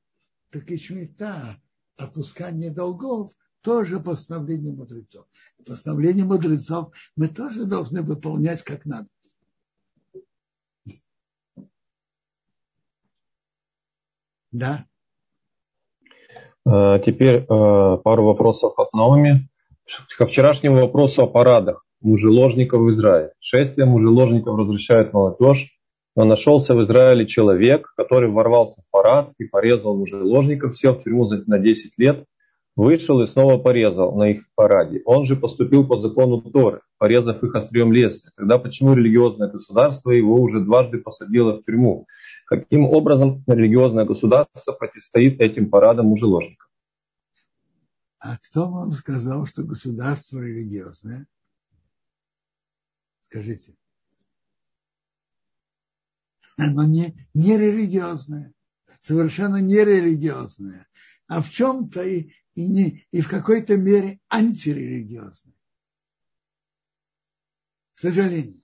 [0.51, 1.61] так и шмита,
[1.97, 5.26] отпускание долгов, тоже постановление мудрецов.
[5.66, 9.09] Постановление мудрецов мы тоже должны выполнять как надо.
[14.53, 14.84] Да.
[16.66, 19.48] А, теперь а, пару вопросов от новыми.
[20.16, 23.32] Ко вчерашнему вопросу о парадах мужеложников в Израиле.
[23.40, 25.76] Шествие мужеложников возвращает молодежь,
[26.16, 31.28] но нашелся в Израиле человек, который ворвался в парад и порезал мужеложников, сел в тюрьму
[31.46, 32.24] на 10 лет,
[32.77, 35.03] вышел и снова порезал на их параде.
[35.05, 38.33] Он же поступил по закону Торы, порезав их острием лезвия.
[38.37, 42.07] Тогда почему религиозное государство его уже дважды посадило в тюрьму?
[42.47, 46.68] Каким образом религиозное государство противостоит этим парадам мужеложников?
[48.18, 51.27] А кто вам сказал, что государство религиозное?
[53.21, 53.75] Скажите.
[56.59, 58.53] Оно не, не религиозное,
[59.01, 60.87] совершенно не религиозное,
[61.27, 65.55] а в чем-то и, и, не, и в какой-то мере антирелигиозное.
[67.94, 68.62] К сожалению.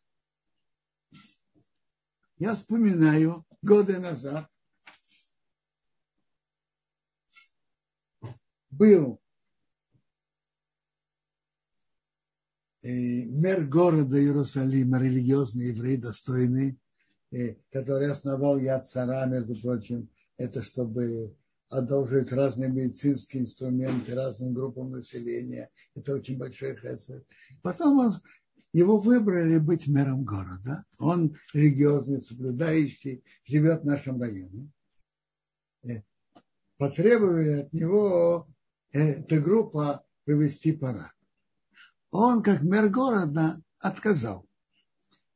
[2.39, 4.51] Я вспоминаю годы назад
[8.71, 9.21] был
[12.83, 16.79] мэр города Иерусалима, религиозный еврей, достойный,
[17.71, 21.37] который основал Яд Цара, между прочим, это чтобы
[21.69, 25.71] одолжить разные медицинские инструменты разным группам населения.
[25.95, 27.27] Это очень большой хесед.
[27.63, 28.13] Потом он,
[28.73, 30.85] его выбрали быть мэром города.
[30.99, 34.71] Он религиозный, соблюдающий, живет в нашем районе.
[36.77, 38.49] Потребовали от него
[38.93, 41.17] эта группа провести парад
[42.17, 44.47] он, как мэр города, отказал.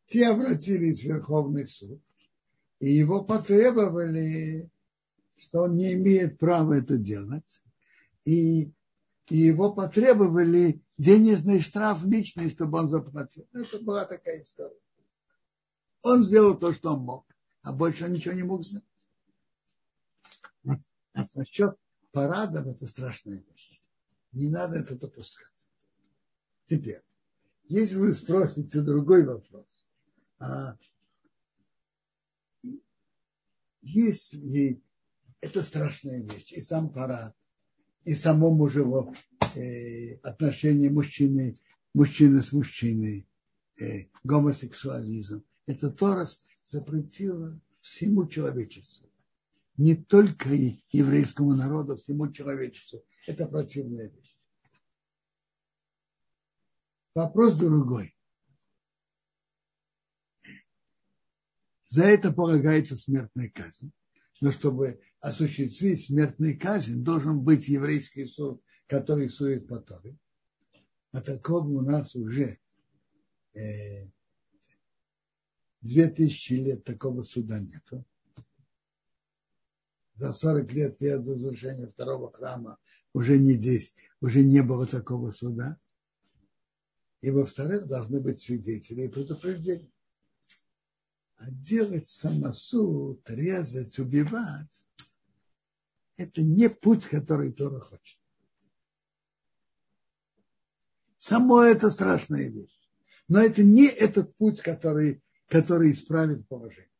[0.07, 2.01] Те обратились в Верховный суд,
[2.81, 4.71] и его потребовали,
[5.41, 7.63] что он не имеет права это делать,
[8.25, 8.73] и,
[9.29, 13.49] и его потребовали денежный штраф личный, чтобы он заплатил.
[13.53, 14.79] Это была такая история.
[16.03, 17.27] Он сделал то, что он мог,
[17.63, 18.85] а больше он ничего не мог сделать.
[21.15, 21.77] А насчет
[22.13, 23.81] парадов это страшная вещь.
[24.33, 25.47] Не надо это допускать.
[26.67, 27.03] Теперь,
[27.65, 29.87] если вы спросите другой вопрос,
[30.39, 30.77] а
[33.83, 34.83] если
[35.41, 37.35] это страшная вещь, и сам парад,
[38.05, 39.15] и само мужево,
[39.57, 41.59] э, отношение мужчины,
[41.95, 43.27] мужчины с мужчиной,
[43.81, 46.27] э, гомосексуализм, это Тора
[46.65, 49.09] запретила всему человечеству.
[49.77, 50.51] Не только
[50.91, 53.03] еврейскому народу, всему человечеству.
[53.27, 54.37] Это противная вещь.
[57.15, 58.15] Вопрос другой.
[61.87, 63.91] За это полагается смертная казнь.
[64.41, 70.17] Но чтобы осуществить смертную казнь, должен быть еврейский суд, который сует по Торе.
[71.13, 72.59] А такого у нас уже
[73.55, 74.11] э,
[75.81, 78.05] две тысячи лет такого суда нету.
[80.15, 82.79] За 40 лет перед разрушением второго храма
[83.13, 85.79] уже не здесь, уже не было такого суда.
[87.21, 89.91] И во-вторых, должны быть свидетели и предупреждения.
[91.37, 94.87] А делать самосуд, резать, убивать,
[96.21, 98.19] это не путь, который Тора хочет.
[101.17, 102.79] Само это страшная вещь.
[103.29, 106.91] Но это не этот путь, который, который исправит положение.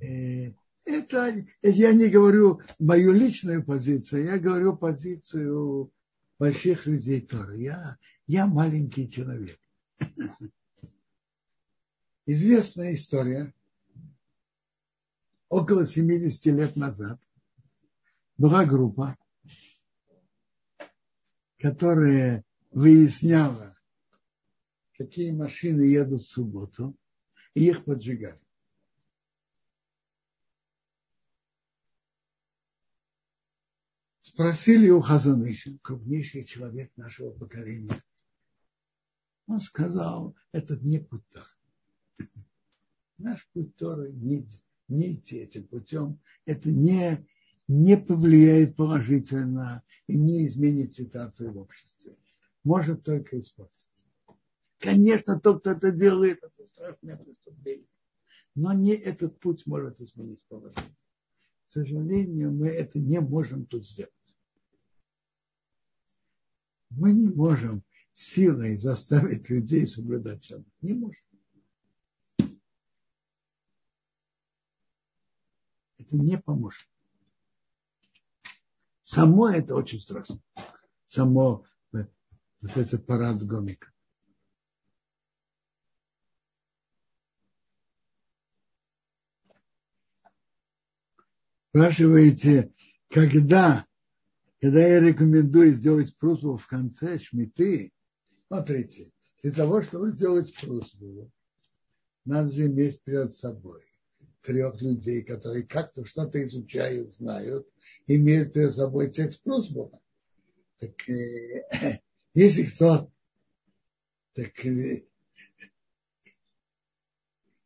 [0.00, 0.52] Э,
[0.84, 5.92] это я не говорю мою личную позицию, я говорю позицию
[6.38, 7.60] больших людей Торы.
[7.60, 9.58] Я, я маленький человек.
[12.30, 13.54] Известная история.
[15.48, 17.18] Около 70 лет назад
[18.36, 19.16] была группа,
[21.56, 23.74] которая выясняла,
[24.98, 26.94] какие машины едут в субботу,
[27.54, 28.46] и их поджигали.
[34.20, 38.04] Спросили у Хазаныша, крупнейший человек нашего поколения.
[39.46, 41.57] Он сказал, это не путь Торы.
[43.18, 44.46] Наш путь Торы не,
[44.88, 46.20] не идти этим путем.
[46.44, 47.26] Это не,
[47.66, 52.16] не повлияет положительно и не изменит ситуацию в обществе.
[52.64, 53.74] Может только испортить.
[54.78, 57.88] Конечно, тот, кто это делает, это страшное преступление.
[58.54, 60.96] Но не этот путь может изменить положение.
[61.66, 64.12] К сожалению, мы это не можем тут сделать
[66.90, 70.66] мы не можем силой заставить людей соблюдать шаббат.
[70.82, 71.22] Не можем.
[76.08, 76.88] Это не поможет.
[79.04, 80.40] Само это очень страшно.
[81.04, 82.06] Само э,
[82.62, 83.92] вот этот парад гомика.
[91.68, 92.72] Спрашиваете,
[93.10, 93.86] когда,
[94.62, 97.92] когда я рекомендую сделать просьбу в конце шмиты,
[98.46, 101.30] смотрите, для того, чтобы сделать просьбу,
[102.24, 103.84] надо же иметь перед собой
[104.42, 107.68] трех людей, которые как-то что-то изучают, знают,
[108.06, 109.90] имеют перед собой текст просьбы.
[110.78, 111.68] Так э,
[112.34, 113.10] если кто,
[114.34, 115.02] так э,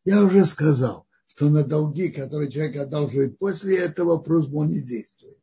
[0.04, 5.38] я уже сказал, что на долги, которые человек одалживает после этого, просьбу он не действует.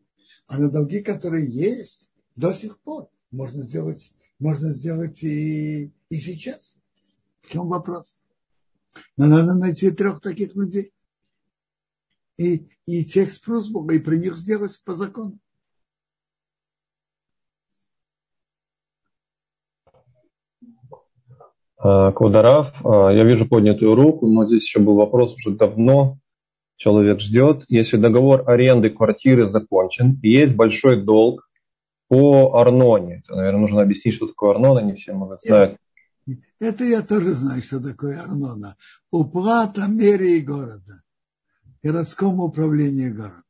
[0.47, 6.77] А на долги, которые есть, до сих пор можно сделать, можно сделать и, и сейчас.
[7.41, 8.19] В чем вопрос?
[9.17, 10.93] Но надо найти трех таких людей.
[12.39, 15.37] И, и текст просьбу, и при них сделать по закону.
[21.77, 26.17] А, Квадарав, а, я вижу поднятую руку, но здесь еще был вопрос уже давно.
[26.77, 27.65] Человек ждет.
[27.67, 31.49] Если договор аренды квартиры закончен, и есть большой долг
[32.07, 35.75] по Арноне, то, наверное, нужно объяснить, что такое Арнона, не все могут знать.
[36.59, 38.77] Это я тоже знаю, что такое Арнона.
[39.11, 41.01] Уплата мерии города,
[41.83, 43.43] городскому управлению города.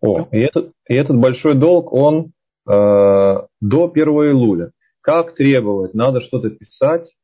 [0.00, 2.32] О, и этот, и этот большой долг, он
[2.66, 4.72] э, до 1 июля.
[5.00, 5.94] Как требовать?
[5.94, 7.14] Надо что-то писать?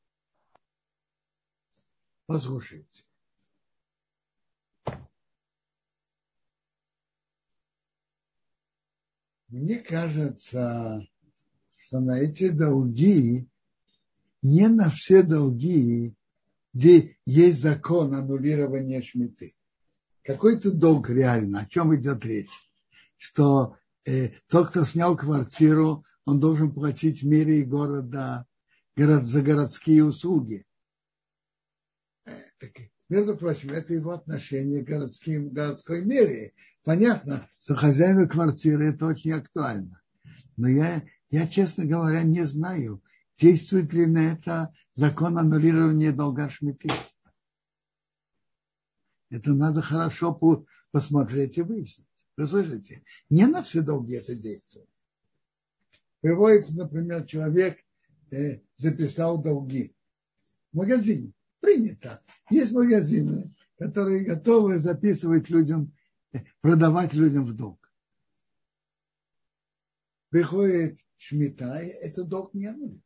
[2.26, 3.02] Послушайте.
[9.48, 11.06] Мне кажется,
[11.76, 13.48] что на эти долги,
[14.42, 16.14] не на все долги,
[16.74, 19.55] где есть закон аннулирования шмиты.
[20.26, 22.50] Какой-то долг реально, о чем идет речь?
[23.16, 28.44] Что э, тот, кто снял квартиру, он должен платить в мере города
[28.96, 30.64] город, за городские услуги.
[32.24, 32.70] Так,
[33.08, 36.54] между прочим, это его отношение к городским, городской мере.
[36.82, 40.00] Понятно, что хозяину квартиры это очень актуально.
[40.56, 43.02] Но я, я, честно говоря, не знаю,
[43.38, 46.88] действует ли на это закон аннулирования долга Шмиты.
[49.30, 50.38] Это надо хорошо
[50.92, 52.06] посмотреть и выяснить.
[52.36, 53.02] Вы слышите?
[53.30, 54.88] Не на все долги это действует.
[56.20, 57.78] Приводится, например, человек
[58.30, 59.94] э, записал долги
[60.72, 62.22] в магазине принято.
[62.50, 65.92] Есть магазины, которые готовы записывать людям,
[66.60, 67.90] продавать людям в долг.
[70.30, 73.05] Приходит шмита, и это долг не аннулирует.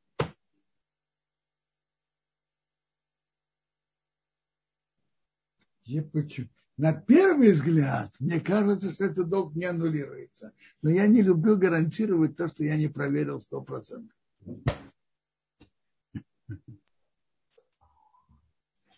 [6.77, 10.55] На первый взгляд, мне кажется, что этот долг не аннулируется.
[10.83, 14.17] Но я не люблю гарантировать то, что я не проверил сто процентов.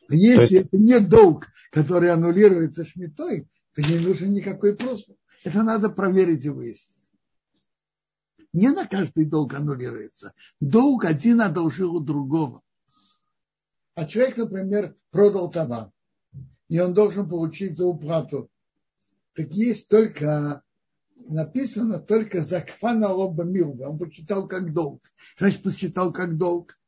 [0.09, 5.17] Если это не долг, который аннулируется шмитой, то не нужен никакой просьбы.
[5.45, 6.93] Это надо проверить и выяснить.
[8.53, 10.35] Не на каждый долг аннулируется.
[10.61, 12.63] Долг один одолжил у другого.
[13.95, 15.91] А человек, например, продал товар,
[16.73, 18.49] и он должен получить за уплату.
[19.35, 20.63] Так есть только,
[21.17, 23.91] написано только закфана лоба милга.
[23.91, 25.03] Он посчитал как долг.
[25.37, 26.79] Значит, посчитал как долг.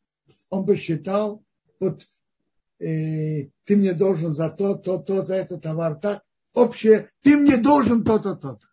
[0.48, 1.44] Он посчитал,
[1.80, 2.06] вот
[2.78, 6.22] э, ты мне должен за то, то, то, за этот товар, так,
[6.54, 8.66] общее, ты мне должен то-то, то-то.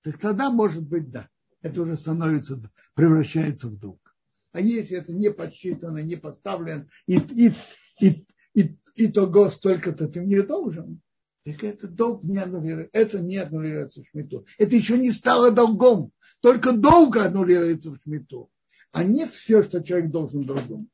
[0.00, 1.28] Так тогда, может быть, да.
[1.60, 2.58] Это уже становится,
[2.94, 4.16] превращается в долг.
[4.52, 7.52] А если это не подсчитано, не поставлен, и, и,
[8.00, 8.26] и,
[8.58, 11.00] и, и того столько-то ты мне должен,
[11.44, 12.98] так это долг не аннулируется.
[12.98, 14.44] Это не аннулируется в шмиту.
[14.58, 16.12] Это еще не стало долгом.
[16.40, 18.50] Только долг аннулируется в шмиту.
[18.92, 20.86] А не все, что человек должен другому.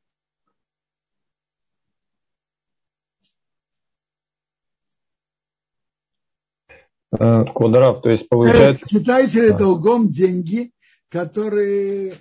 [7.19, 8.87] Э, Квадраф, то есть получается...
[8.87, 10.71] Считайте ли долгом деньги,
[11.09, 12.13] которые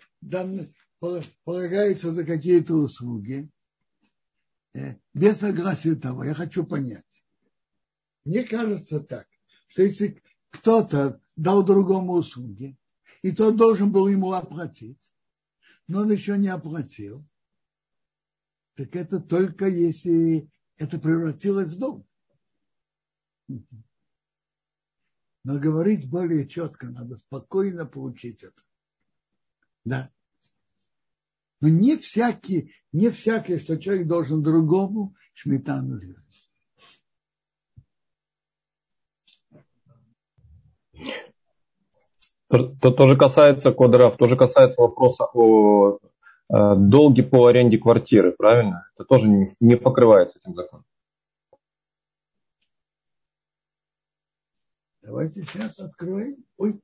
[1.45, 3.54] полагаются за какие-то услуги, э,
[5.13, 6.25] без согласия того.
[6.25, 7.25] Я хочу понять.
[8.25, 9.29] Мне кажется так,
[9.69, 12.77] что если кто-то дал другому услуги,
[13.23, 15.13] и тот должен был ему оплатить,
[15.87, 17.27] но он еще не оплатил,
[18.75, 22.07] так это только если это превратилось в долг.
[25.45, 28.63] Но говорить более четко надо, спокойно получить это.
[29.85, 30.14] Да.
[31.65, 36.21] Но не всякий, не всякий, что человек должен другому, шмита аннулировать.
[42.49, 45.99] То тоже касается квадрав, тоже касается вопроса о э,
[46.77, 48.87] долге по аренде квартиры, правильно?
[48.95, 49.27] Это тоже
[49.59, 50.85] не покрывается этим законом.
[55.01, 56.45] Давайте сейчас откроем.
[56.59, 56.79] Ой.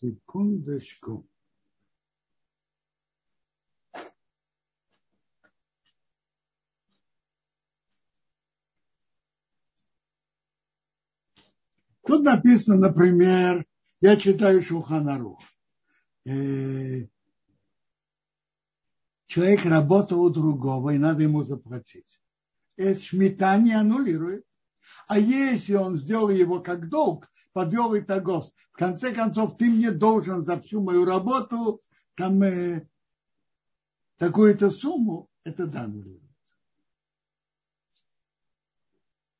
[0.00, 1.26] Секундочку.
[12.06, 13.64] Тут написано, например,
[14.00, 15.40] я читаю Шуханарух.
[16.26, 17.06] Э,
[19.26, 22.20] человек работал у другого, и надо ему заплатить.
[22.76, 24.44] Это шмита не аннулирует.
[25.08, 28.52] А если он сделал его как долг, подвел итогов.
[28.70, 31.80] В конце концов, ты мне должен за всю мою работу
[32.14, 32.86] там э,
[34.18, 35.90] такую-то сумму, это да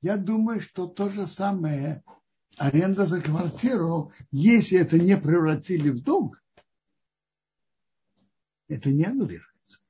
[0.01, 2.03] Я думаю, что то же самое
[2.57, 6.43] аренда за квартиру, если это не превратили в долг,
[8.69, 9.81] это не аннулируется.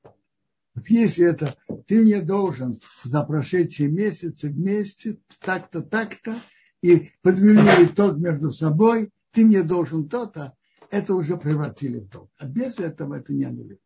[0.75, 1.57] Вот если это
[1.87, 2.75] ты мне должен
[3.05, 6.41] за прошедшие месяцы вместе так-то, так-то,
[6.83, 10.55] и подвели итог между собой, ты мне должен то-то,
[10.91, 12.31] это уже превратили в долг.
[12.39, 13.83] А без этого это не аннулируется.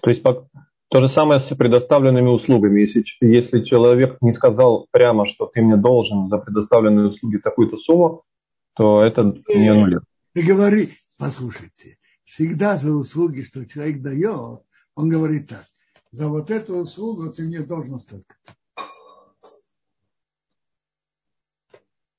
[0.00, 2.80] То есть то же самое с предоставленными услугами.
[2.80, 8.24] Если, если человек не сказал прямо, что ты мне должен за предоставленные услуги такую-то сумму,
[8.74, 10.08] то это не аннулируется.
[10.34, 10.90] Ты говори,
[11.22, 14.64] послушайте, всегда за услуги, что человек дает,
[14.96, 15.64] он говорит так,
[16.10, 18.34] за вот эту услугу ты мне должен столько.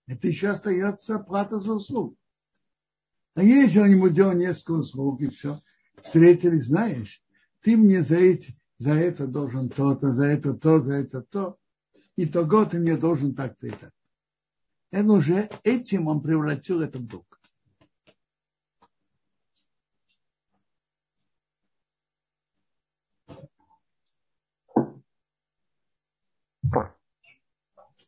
[0.08, 2.16] Это еще остается плата за услугу.
[3.36, 5.60] А если он ему делал несколько услуг, и все,
[6.02, 7.22] встретились, знаешь,
[7.60, 11.58] ты мне за, эти, за это должен то-то, за это то, за это то,
[12.16, 13.92] и того ты мне должен так-то и так.
[14.92, 17.33] Это уже этим он превратил это в долг.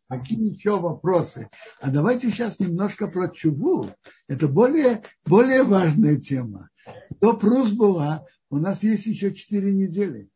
[0.07, 1.49] Какие еще вопросы?
[1.79, 3.89] А давайте сейчас немножко про чуву.
[4.27, 6.69] Это более, более важная тема.
[7.19, 10.29] До Прус была, у нас есть еще четыре недели.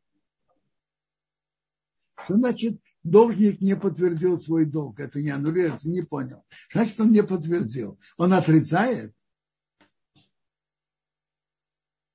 [2.24, 5.00] Что значит, должник не подтвердил свой долг?
[5.00, 6.44] Это не аннулируется, не понял.
[6.72, 8.00] Значит, он не подтвердил.
[8.18, 9.14] Он отрицает.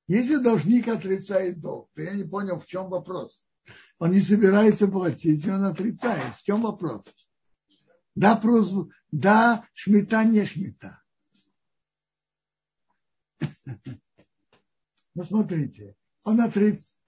[0.08, 3.46] Если должник отрицает долг, то я не понял, в чем вопрос.
[3.98, 6.34] Он не собирается платить, и он отрицает.
[6.34, 7.04] В чем вопрос?
[8.14, 11.02] Да, просьбу, да, шмита, не шмита.
[15.14, 17.00] Ну, смотрите, он отрицает.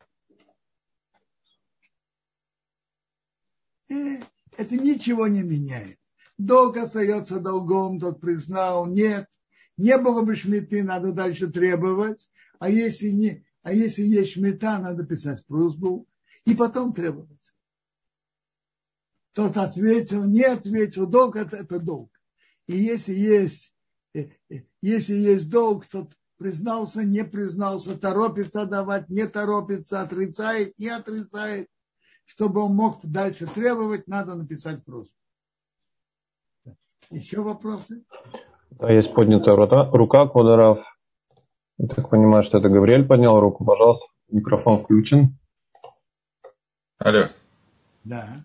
[3.88, 5.98] Это ничего не меняет.
[6.38, 9.28] Долг остается долгом, тот признал, нет.
[9.76, 12.30] Не было бы шмиты, надо дальше требовать.
[12.58, 16.06] А если, не, а если есть шмита, надо писать просьбу
[16.46, 17.52] и потом требовать.
[19.34, 22.10] Тот ответил, не ответил, долг это, это долг.
[22.66, 23.74] И если есть,
[24.14, 30.88] э, э, если есть долг, тот признался, не признался, торопится давать, не торопится, отрицает, не
[30.88, 31.68] отрицает.
[32.24, 35.12] Чтобы он мог дальше требовать, надо написать просьбу.
[37.10, 38.04] Еще вопросы?
[38.70, 40.78] Да, есть поднятая рука, Квадарав.
[41.78, 43.64] Я так понимаю, что это Гавриэль поднял руку.
[43.64, 45.38] Пожалуйста, микрофон включен.
[46.98, 47.28] Алло.
[48.04, 48.42] Да.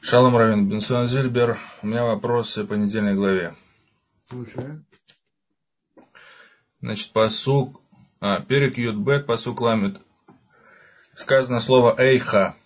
[0.00, 1.58] Шалом Равин, Бенсон Зильбер.
[1.82, 3.54] У меня вопросы по недельной главе.
[4.24, 4.86] Слушаю.
[6.80, 7.82] Значит, посук,
[8.20, 10.00] а, перек Юдбет, посук ламит.
[11.14, 12.56] Сказано слово Эйха.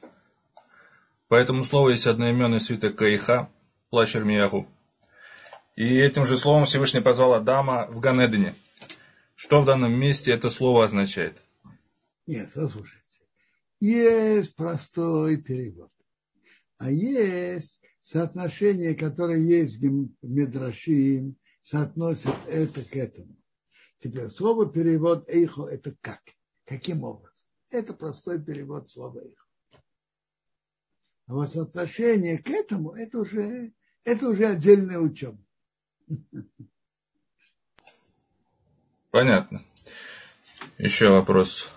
[1.27, 3.51] По этому слову есть одноименный свиток Эйха,
[3.91, 4.69] плач Армияху.
[5.75, 8.55] И этим же словом Всевышний позвал Адама в Ганедене.
[9.35, 11.37] Что в данном месте это слово означает?
[12.29, 13.04] Нет, послушайте.
[13.85, 15.93] Есть простой перевод.
[16.79, 23.37] А есть соотношение, которое есть в Медрашим, соотносят это к этому.
[23.99, 26.23] Теперь слово перевод эйхо это как?
[26.65, 27.47] Каким образом?
[27.69, 29.47] Это простой перевод слова их.
[31.27, 33.75] А вот отношение к этому, это уже,
[34.05, 35.45] это уже отдельная учеба.
[39.11, 39.63] Понятно.
[40.79, 41.69] Еще вопрос.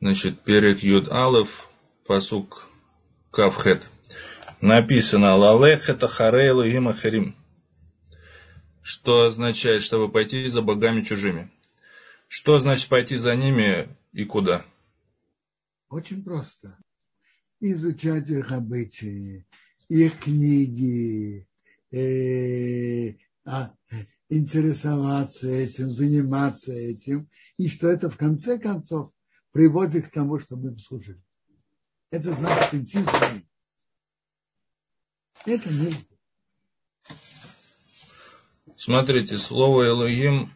[0.00, 1.68] Значит, перек Юд Алов,
[2.06, 2.68] посук
[3.32, 3.88] Кавхет.
[4.60, 7.34] Написано Лалех это Харейлу Гимахарим.
[8.80, 11.50] Что означает, чтобы пойти за богами чужими.
[12.28, 14.64] Что значит пойти за ними и куда?
[15.88, 16.78] Очень просто.
[17.60, 19.46] Изучать их обычаи,
[19.88, 21.48] их книги,
[21.90, 23.74] э, а,
[24.28, 29.12] интересоваться этим, заниматься этим, и что это в конце концов
[29.52, 31.22] приводит к тому, чтобы им служили.
[32.10, 33.44] Это значит идти за ним.
[35.44, 35.98] Это нельзя.
[38.76, 40.50] Смотрите, слово Элогим,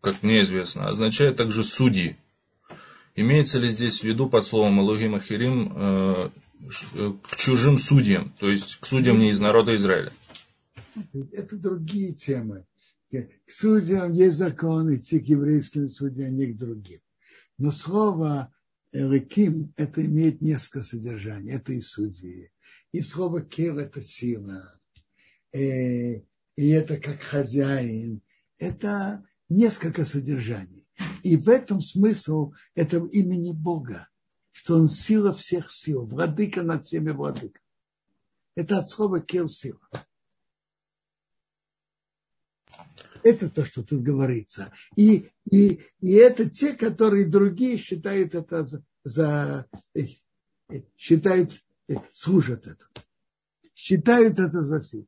[0.00, 2.16] как мне известно, означает также судьи.
[3.16, 6.30] Имеется ли здесь в виду под словом Элогим Ахирим э,
[7.22, 10.12] к чужим судьям, то есть к судьям не из народа Израиля?
[11.32, 12.66] Это другие темы.
[13.10, 17.00] К судьям есть закон, идти к еврейским судьям, а не к другим.
[17.60, 18.50] Но слово
[18.90, 21.52] Эликим, это имеет несколько содержаний.
[21.52, 22.50] Это и судьи.
[22.90, 24.80] И слово Кел– это сила.
[25.52, 26.22] Э,
[26.56, 28.22] и это как хозяин.
[28.56, 30.88] Это несколько содержаний.
[31.22, 34.08] И в этом смысл этого имени Бога,
[34.52, 37.62] что он сила всех сил, владыка над всеми владыками.
[38.54, 39.86] Это от слова кел сила.
[43.22, 44.72] Это то, что тут говорится.
[44.96, 49.66] И, и, и это те, которые другие считают это за, за
[50.96, 51.52] считают,
[52.12, 52.86] служат это.
[53.74, 55.06] Считают это за силу.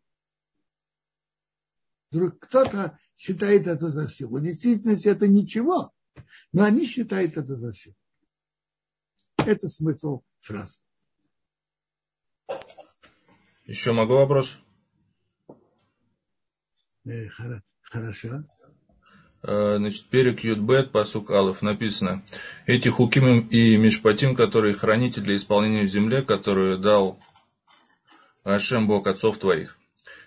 [2.11, 4.39] Кто-то считает это за силу.
[4.39, 5.93] В действительности это ничего,
[6.53, 7.97] но они считают это за силу.
[9.37, 10.79] Это смысл фразы.
[13.65, 14.59] Еще могу вопрос?
[17.05, 17.72] Э, хорошо.
[19.45, 22.23] Э, значит, перек Юдбет, посук Алов, написано,
[22.67, 27.19] эти хукимим и мишпатим, которые храните для исполнения в земле, которую дал
[28.45, 29.79] Ашем Бог отцов твоих.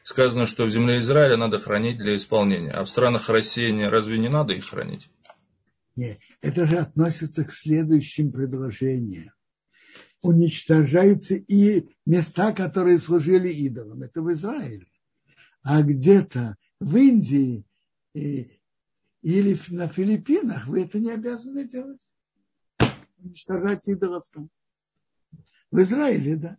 [0.04, 4.30] Сказано, что в земле Израиля надо хранить для исполнения, а в странах рассеяния разве не
[4.30, 5.10] надо их хранить?
[5.96, 9.32] Нет, это же относится к следующим предложениям.
[10.22, 14.04] Уничтожаются и места, которые служили идолам.
[14.04, 14.88] Это в Израиле.
[15.64, 17.66] А где-то в Индии
[18.14, 22.02] или на Филиппинах вы это не обязаны делать.
[23.18, 24.50] Уничтожать идолов там.
[25.72, 26.58] В Израиле, да.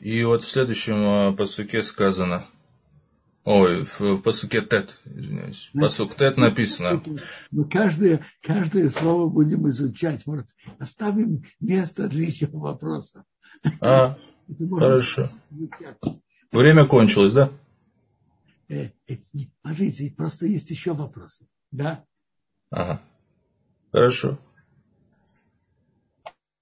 [0.00, 2.44] И вот в следующем а, посуке сказано,
[3.44, 7.02] ой, в, в посуке Тет, извиняюсь, посук Тет написано.
[7.50, 10.26] Мы каждое, каждое слово будем изучать.
[10.26, 13.24] Может, оставим место для еще вопроса.
[13.80, 14.18] А,
[14.78, 15.26] хорошо.
[16.52, 17.50] Время кончилось, да?
[18.68, 19.16] Э, э,
[19.62, 21.46] смотрите, просто есть еще вопросы.
[21.70, 22.04] Да?
[22.70, 23.00] Ага.
[23.92, 24.38] Хорошо.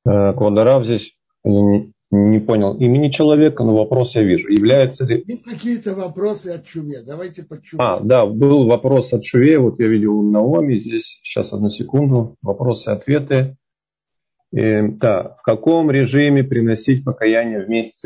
[0.05, 4.49] Э, Квадарав здесь не, не понял имени человека, но вопрос я вижу.
[4.49, 5.23] Является ли...
[5.27, 7.03] Есть какие-то вопросы от Чуве.
[7.03, 7.83] Давайте по Чуве.
[7.83, 9.59] А, да, был вопрос от Чуве.
[9.59, 11.21] Вот я видел у Наоми здесь.
[11.23, 12.37] Сейчас, одну секунду.
[12.43, 13.57] Вопросы и ответы.
[14.55, 18.03] Э, да, в каком режиме приносить покаяние в месяц?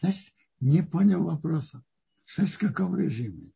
[0.00, 1.82] Значит, не понял вопроса.
[2.24, 3.50] Что в каком режиме?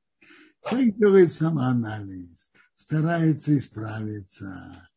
[0.69, 4.89] Человек делает самоанализ, старается исправиться,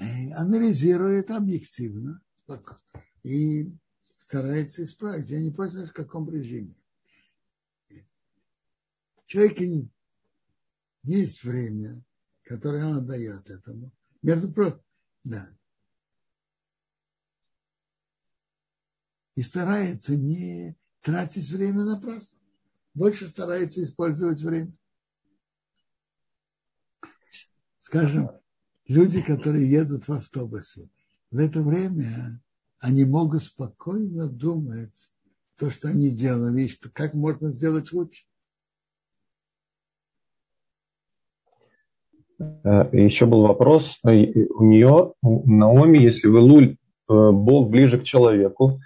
[0.00, 2.20] э, анализирует объективно
[3.22, 3.70] и
[4.16, 5.30] старается исправить.
[5.30, 6.74] Я не понял, в каком режиме.
[9.26, 9.58] Человек
[11.04, 12.04] есть время,
[12.44, 13.92] которое он отдает этому.
[14.20, 14.80] Между прочим,
[15.24, 15.48] да.
[19.34, 22.38] И старается не тратить время напрасно
[22.94, 24.72] больше старается использовать время.
[27.78, 28.30] Скажем,
[28.86, 30.90] люди, которые едут в автобусе,
[31.30, 32.40] в это время
[32.78, 35.12] они могут спокойно думать
[35.56, 38.24] то, что они делали, и что, как можно сделать лучше.
[42.38, 46.76] Э, еще был вопрос э, у нее, у Наоми, если в Илуль э,
[47.08, 48.80] Бог ближе к человеку,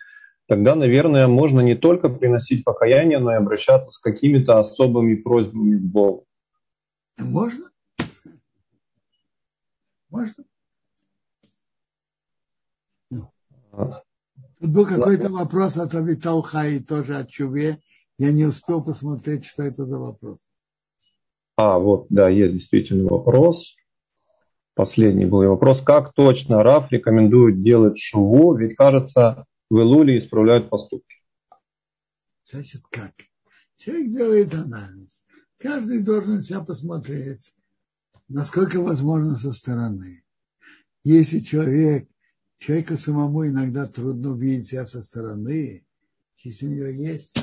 [0.46, 5.82] тогда, наверное, можно не только приносить покаяние, но и обращаться с какими-то особыми просьбами к
[5.82, 6.26] Богу.
[7.18, 7.70] Можно?
[10.10, 10.44] Можно?
[14.58, 17.78] Тут был какой-то вопрос от Авитал Хаи, тоже от Чуве.
[18.18, 20.38] Я не успел посмотреть, что это за вопрос.
[21.56, 23.76] А, вот, да, есть действительно вопрос.
[24.74, 25.82] Последний был вопрос.
[25.82, 28.54] Как точно Раф рекомендует делать шуву?
[28.54, 31.16] Ведь, кажется, в Илуле исправляют поступки.
[32.48, 33.14] Значит, как?
[33.76, 35.24] Человек делает анализ.
[35.58, 37.54] Каждый должен себя посмотреть,
[38.28, 40.24] насколько возможно со стороны.
[41.02, 42.08] Если человек,
[42.58, 45.84] человеку самому иногда трудно увидеть себя со стороны,
[46.42, 47.36] если у него есть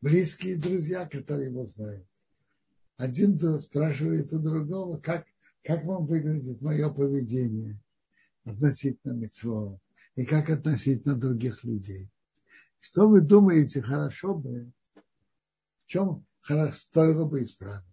[0.00, 2.06] близкие друзья, которые его знают.
[2.96, 5.26] Один спрашивает у другого, как,
[5.64, 7.80] как вам выглядит мое поведение
[8.44, 9.80] относительно митцвот
[10.16, 12.08] и как относительно других людей.
[12.78, 14.72] Что вы думаете, хорошо бы,
[15.84, 17.84] в чем хорошо, стоило бы исправить?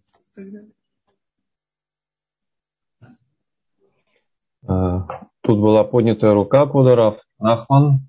[4.67, 5.07] А,
[5.41, 7.19] тут была поднятая рука, Кударов.
[7.39, 8.07] Нахман.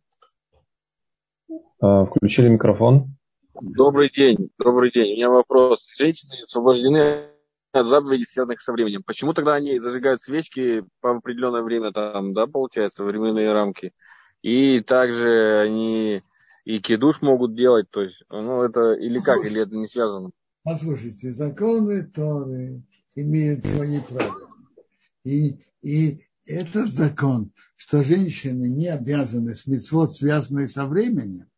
[1.80, 3.16] А, включили микрофон.
[3.60, 5.12] Добрый день, добрый день.
[5.12, 5.89] У меня вопрос.
[5.97, 7.28] Женщины освобождены
[7.81, 9.03] от заповедей, связанных со временем.
[9.05, 13.93] Почему тогда они зажигают свечки по определенное время, там, да, получается, временные рамки?
[14.43, 16.23] И также они
[16.65, 20.31] и кидуш могут делать, то есть, ну, это или как, или это не связано?
[20.62, 22.82] Послушайте, законы Торы
[23.15, 24.49] имеют свои правила.
[25.24, 31.49] И, и этот закон, что женщины не обязаны с митцвот, связанные со временем,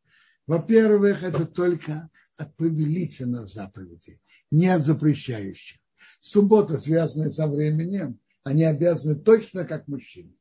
[0.47, 4.21] во-первых, это только от повелительных заповедей,
[4.51, 5.79] не от запрещающих.
[6.21, 10.35] Суббота, связанная со временем, они обязаны точно как мужчины.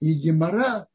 [0.00, 0.88] И Гемора,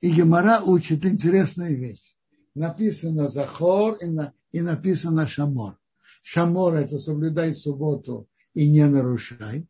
[0.00, 2.16] и Гемора учит интересную вещь.
[2.54, 5.78] Написано Захор и, на, и написано Шамор.
[6.22, 9.68] Шамор– это соблюдай субботу и не нарушай.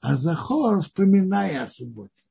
[0.00, 2.22] А Захор– вспоминай о субботе.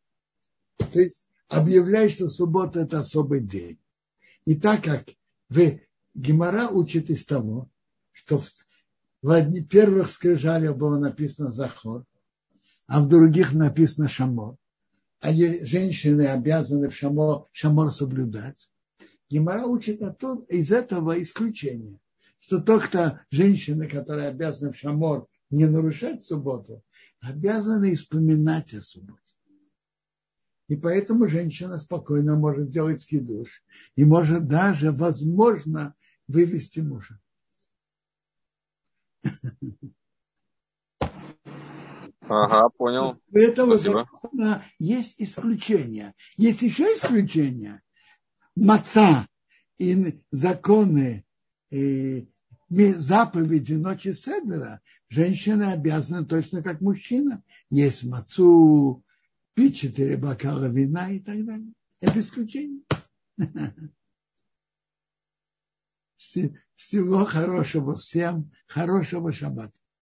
[0.78, 3.80] То есть объявляй, что суббота– это особый день.
[4.46, 5.10] И так как
[5.50, 7.70] вы, Гемора учит из того,
[8.14, 8.42] что
[9.22, 12.06] в, первых скрижалях было написано Захор,
[12.88, 14.58] а в других написано Шамор,
[15.20, 18.70] а женщины обязаны в Шамор, шамор соблюдать.
[19.30, 22.00] Гемора учит на то, из этого исключение,
[22.40, 26.84] что только женщины, которые обязаны в Шамор не нарушать субботу,
[27.20, 29.22] обязаны вспоминать о субботе.
[30.70, 33.64] И поэтому женщина спокойно может делать скидуш
[33.96, 35.96] и может даже, возможно,
[36.28, 37.20] вывести мужа.
[42.30, 43.22] Ага, понял.
[43.32, 44.06] У этого Спасибо.
[44.12, 46.14] закона есть исключения.
[46.36, 47.82] Есть еще исключения.
[48.56, 49.28] Маца
[49.78, 51.26] и законы
[51.70, 52.28] и
[52.70, 57.44] заповеди ночи Седера женщина обязана точно как мужчина.
[57.70, 59.04] Есть мацу,
[59.54, 61.72] пить четыре бокала вина и так далее.
[62.02, 62.82] Это исключение.
[66.78, 69.74] Всего хорошего всем, хорошего шаббата.